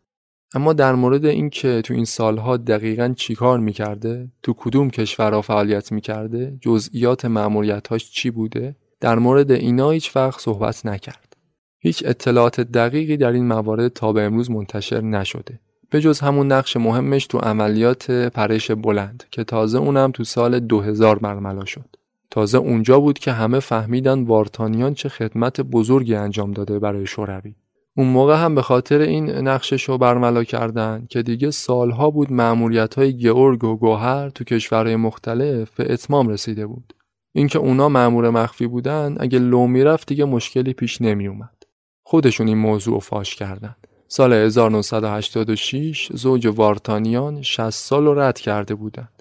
[0.54, 6.58] اما در مورد اینکه تو این سالها دقیقا چیکار می‌کرده، تو کدوم کشورها فعالیت می‌کرده،
[6.60, 11.36] جزئیات مأموریتاش چی بوده، در مورد اینا هیچ وقت صحبت نکرد.
[11.78, 15.60] هیچ اطلاعات دقیقی در این موارد تا به امروز منتشر نشده.
[15.90, 21.18] به جز همون نقش مهمش تو عملیات پرش بلند که تازه اونم تو سال 2000
[21.18, 21.96] برملا شد.
[22.34, 27.54] تازه اونجا بود که همه فهمیدن وارتانیان چه خدمت بزرگی انجام داده برای شوروی.
[27.96, 32.94] اون موقع هم به خاطر این نقشش رو برملا کردن که دیگه سالها بود معمولیت
[32.94, 36.94] های گئورگ و گوهر تو کشورهای مختلف به اتمام رسیده بود.
[37.32, 41.62] اینکه اونا معمور مخفی بودن اگه لو می‌رفت دیگه مشکلی پیش نمی اومد.
[42.02, 43.76] خودشون این موضوع فاش کردن.
[44.08, 49.13] سال 1986 زوج وارتانیان 60 سال رو رد کرده بودند.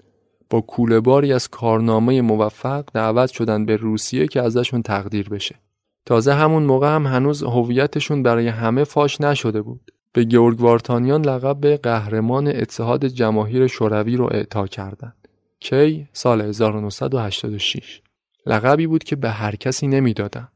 [0.54, 5.54] با کوله باری از کارنامه موفق دعوت شدن به روسیه که ازشون تقدیر بشه.
[6.06, 9.90] تازه همون موقع هم هنوز هویتشون برای همه فاش نشده بود.
[10.12, 15.28] به گورگ وارتانیان لقب قهرمان اتحاد جماهیر شوروی رو اعطا کردند.
[15.60, 18.02] کی؟ سال 1986.
[18.46, 20.52] لقبی بود که به هر کسی نمی‌دادند.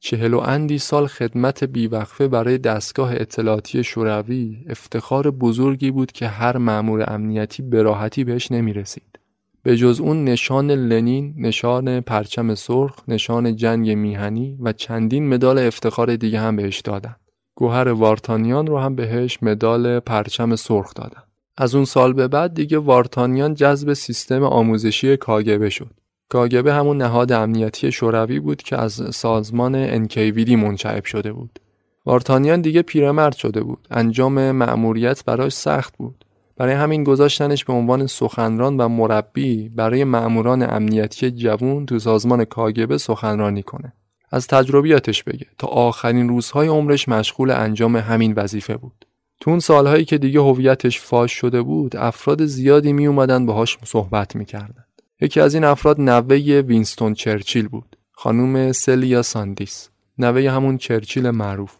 [0.00, 6.56] چهل و اندی سال خدمت بیوقفه برای دستگاه اطلاعاتی شوروی افتخار بزرگی بود که هر
[6.56, 9.25] مأمور امنیتی به راحتی بهش نمی رسید.
[9.66, 16.16] به جز اون نشان لنین، نشان پرچم سرخ، نشان جنگ میهنی و چندین مدال افتخار
[16.16, 17.16] دیگه هم بهش دادن.
[17.54, 21.22] گوهر وارتانیان رو هم بهش مدال پرچم سرخ دادن.
[21.56, 25.90] از اون سال به بعد دیگه وارتانیان جذب سیستم آموزشی کاگبه شد.
[26.28, 31.58] کاگبه همون نهاد امنیتی شوروی بود که از سازمان NKVD منشعب شده بود.
[32.04, 33.88] وارتانیان دیگه پیرمرد شده بود.
[33.90, 36.25] انجام مأموریت براش سخت بود.
[36.56, 42.98] برای همین گذاشتنش به عنوان سخنران و مربی برای مأموران امنیتی جوون تو سازمان کاگ‌ب
[42.98, 43.92] سخنرانی کنه.
[44.30, 49.06] از تجربیاتش بگه تا آخرین روزهای عمرش مشغول انجام همین وظیفه بود.
[49.40, 54.36] تو اون سالهایی که دیگه هویتش فاش شده بود افراد زیادی می اومدن باهاش صحبت
[54.36, 54.84] می‌کردن.
[55.20, 59.88] یکی از این افراد نوه وینستون چرچیل بود خانم سلیا ساندیس
[60.18, 61.72] نوه همون چرچیل معروف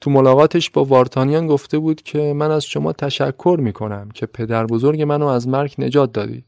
[0.00, 5.02] تو ملاقاتش با وارتانیان گفته بود که من از شما تشکر می‌کنم که پدر بزرگ
[5.02, 6.44] منو از مرگ نجات دادید.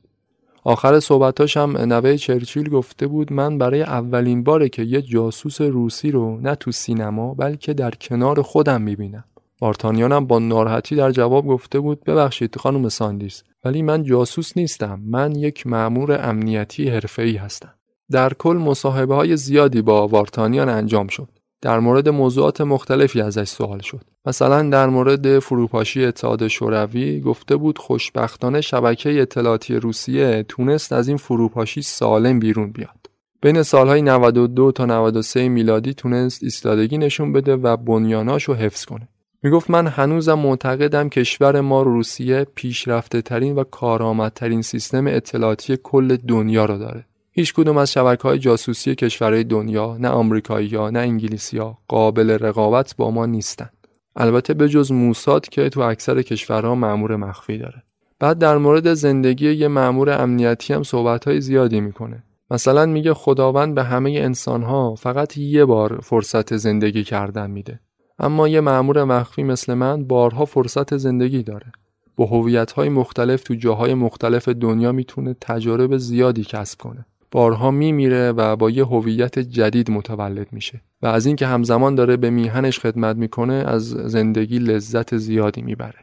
[0.64, 6.10] آخر صحبتاش هم نوه چرچیل گفته بود من برای اولین باره که یه جاسوس روسی
[6.10, 9.24] رو نه تو سینما بلکه در کنار خودم می‌بینم.
[9.60, 15.00] وارتانیان هم با ناراحتی در جواب گفته بود ببخشید خانم ساندیس ولی من جاسوس نیستم.
[15.06, 17.74] من یک مأمور امنیتی حرفه‌ای هستم.
[18.10, 21.28] در کل مصاحبه های زیادی با وارتانیان انجام شد.
[21.62, 24.00] در مورد موضوعات مختلفی ازش سوال شد.
[24.26, 31.16] مثلا در مورد فروپاشی اتحاد شوروی گفته بود خوشبختانه شبکه اطلاعاتی روسیه تونست از این
[31.16, 33.10] فروپاشی سالم بیرون بیاد.
[33.42, 39.08] بین سالهای 92 تا 93 میلادی تونست ایستادگی نشون بده و بنیاناش رو حفظ کنه.
[39.42, 46.64] می‌گفت من هنوزم معتقدم کشور ما روسیه پیشرفته ترین و کارآمدترین سیستم اطلاعاتی کل دنیا
[46.64, 47.06] رو داره.
[47.34, 52.30] هیچ کدوم از شبکه های جاسوسی کشورهای دنیا نه آمریکایی ها نه انگلیسی ها قابل
[52.30, 53.70] رقابت با ما نیستن.
[54.16, 57.82] البته به جز موساد که تو اکثر کشورها مأمور مخفی داره.
[58.18, 62.24] بعد در مورد زندگی یه مأمور امنیتی هم صحبت های زیادی می‌کنه.
[62.50, 67.80] مثلا میگه خداوند به همه انسان فقط یه بار فرصت زندگی کردن میده.
[68.18, 71.72] اما یه مأمور مخفی مثل من بارها فرصت زندگی داره
[72.16, 78.56] با هویت‌های مختلف تو جاهای مختلف دنیا می‌تونه تجارب زیادی کسب کنه بارها میمیره و
[78.56, 83.54] با یه هویت جدید متولد میشه و از اینکه همزمان داره به میهنش خدمت می‌کنه
[83.54, 85.98] از زندگی لذت زیادی می‌بره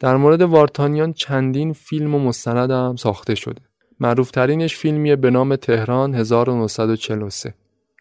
[0.00, 3.62] در مورد وارتانیان چندین فیلم و مستند هم ساخته شده
[4.00, 7.54] معروفترینش فیلمیه به نام تهران 1943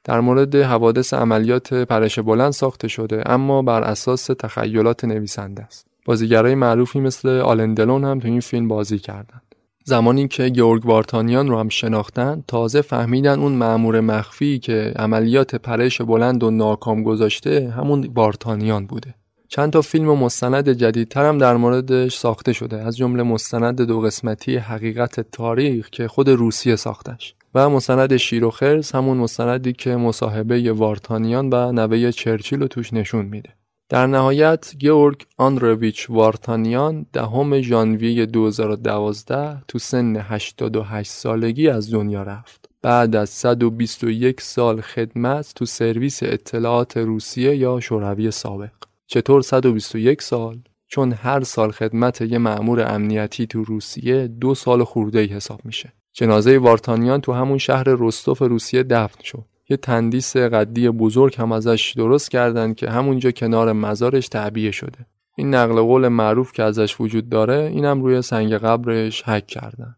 [0.04, 5.88] در مورد حوادث عملیات پرش بلند ساخته شده اما بر اساس تخیلات نویسنده است.
[6.06, 9.51] بازیگرای معروفی مثل آلندلون هم تو این فیلم بازی کردند.
[9.84, 16.02] زمانی که گورگ وارتانیان رو هم شناختن تازه فهمیدن اون معمور مخفی که عملیات پرش
[16.02, 19.16] بلند و ناکام گذاشته همون وارتانیان بوده.
[19.48, 24.02] چند تا فیلم و مستند جدیدتر هم در موردش ساخته شده از جمله مستند دو
[24.02, 29.96] قسمتی حقیقت تاریخ که خود روسیه ساختش و مستند شیر و خرز همون مستندی که
[29.96, 33.50] مصاحبه وارتانیان و نوه چرچیل رو توش نشون میده
[33.92, 42.70] در نهایت گیورگ آندرویچ وارتانیان دهم ژانویه 2012 تو سن 88 سالگی از دنیا رفت.
[42.82, 48.72] بعد از 121 سال خدمت تو سرویس اطلاعات روسیه یا شوروی سابق.
[49.08, 55.20] چطور 121 سال؟ چون هر سال خدمت یه مأمور امنیتی تو روسیه دو سال خورده
[55.20, 55.94] ای حساب میشه.
[56.14, 59.51] جنازه وارتانیان تو همون شهر رستوف روسیه دفن شد.
[59.72, 65.06] یه تندیس قدی بزرگ هم ازش درست کردن که همونجا کنار مزارش تعبیه شده
[65.38, 69.96] این نقل قول معروف که ازش وجود داره اینم روی سنگ قبرش حک کردن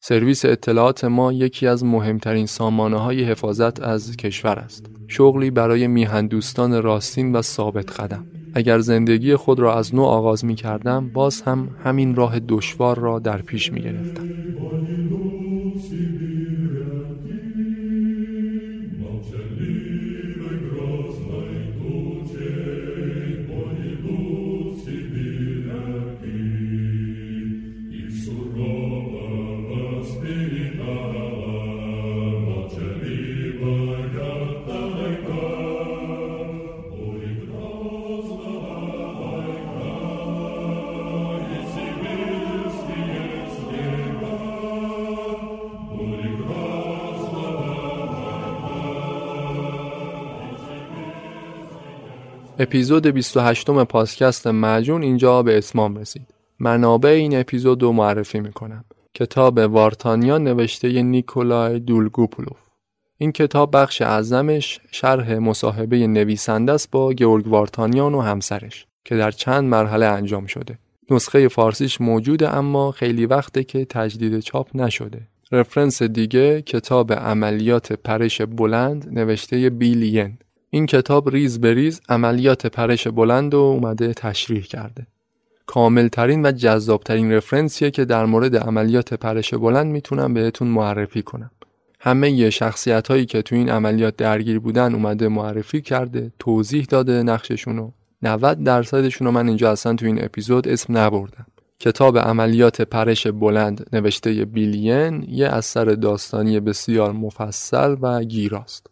[0.00, 4.86] سرویس اطلاعات ما یکی از مهمترین سامانه های حفاظت از کشور است.
[5.08, 8.26] شغلی برای میهندوستان راستین و ثابت قدم.
[8.54, 13.18] اگر زندگی خود را از نو آغاز می کردم باز هم همین راه دشوار را
[13.18, 14.28] در پیش می گرفتم.
[52.58, 56.34] اپیزود 28 م پادکست مجون اینجا به اتمام رسید.
[56.60, 58.84] منابع این اپیزود رو معرفی می‌کنم.
[59.14, 62.58] کتاب وارتانیا نوشته نیکولای دولگوپولوف.
[63.18, 69.30] این کتاب بخش اعظمش شرح مصاحبه نویسنده است با گورگ وارتانیان و همسرش که در
[69.30, 70.78] چند مرحله انجام شده.
[71.10, 75.28] نسخه فارسیش موجوده اما خیلی وقته که تجدید چاپ نشده.
[75.52, 80.38] رفرنس دیگه کتاب عملیات پرش بلند نوشته بیلین
[80.70, 85.06] این کتاب ریز به ریز عملیات پرش بلند و اومده تشریح کرده.
[85.66, 91.50] کاملترین و جذابترین رفرنسیه که در مورد عملیات پرش بلند می‌تونم بهتون معرفی کنم.
[92.00, 97.22] همه یه شخصیت هایی که تو این عملیات درگیر بودن اومده معرفی کرده، توضیح داده
[97.22, 97.90] نقششونو.
[98.22, 101.46] 90 درصدشون رو من اینجا اصلا تو این اپیزود اسم نبردم.
[101.80, 108.86] کتاب عملیات پرش بلند نوشته بیلین یه اثر داستانی بسیار مفصل و گیراست.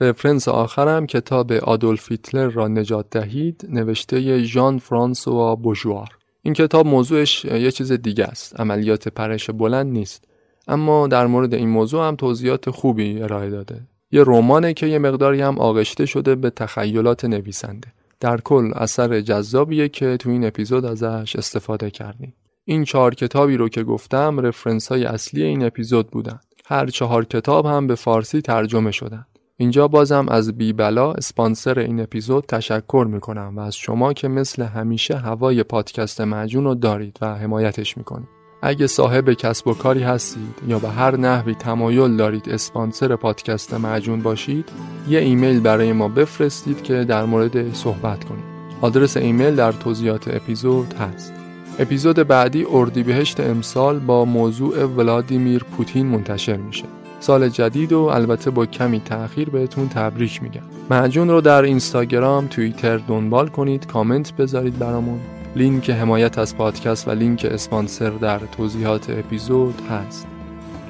[0.00, 6.08] رفرنس آخرم کتاب آدولف هیتلر را نجات دهید نوشته ژان فرانسوا بوژوار
[6.46, 10.24] این کتاب موضوعش یه چیز دیگه است عملیات پرش بلند نیست.
[10.68, 13.80] اما در مورد این موضوع هم توضیحات خوبی ارائه داده.
[14.10, 17.88] یه رمانه که یه مقداری هم آغشته شده به تخیلات نویسنده.
[18.20, 22.34] در کل اثر جذابیه که تو این اپیزود ازش استفاده کردیم.
[22.64, 26.40] این چهار کتابی رو که گفتم رفرنس های اصلی این اپیزود بودن.
[26.66, 29.26] هر چهار کتاب هم به فارسی ترجمه شدن.
[29.58, 35.16] اینجا بازم از بیبلا اسپانسر این اپیزود تشکر می‌کنم و از شما که مثل همیشه
[35.16, 38.28] هوای پادکست معجون رو دارید و حمایتش می‌کنید.
[38.62, 44.22] اگه صاحب کسب و کاری هستید یا به هر نحوی تمایل دارید اسپانسر پادکست معجون
[44.22, 44.68] باشید
[45.08, 48.44] یه ایمیل برای ما بفرستید که در مورد صحبت کنید.
[48.80, 51.32] آدرس ایمیل در توضیحات اپیزود هست.
[51.78, 56.84] اپیزود بعدی اردیبهشت امسال با موضوع ولادیمیر پوتین منتشر میشه.
[57.20, 60.62] سال جدید و البته با کمی تأخیر بهتون تبریک میگم.
[60.90, 65.20] معجون رو در اینستاگرام توییتر دنبال کنید کامنت بذارید برامون.
[65.56, 70.26] لینک حمایت از پادکست و لینک اسپانسر در توضیحات اپیزود هست.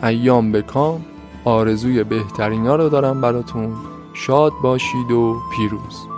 [0.03, 1.05] ایام به کام
[1.45, 3.75] آرزوی بهترینا رو دارم براتون.
[4.15, 6.16] شاد باشید و پیروز.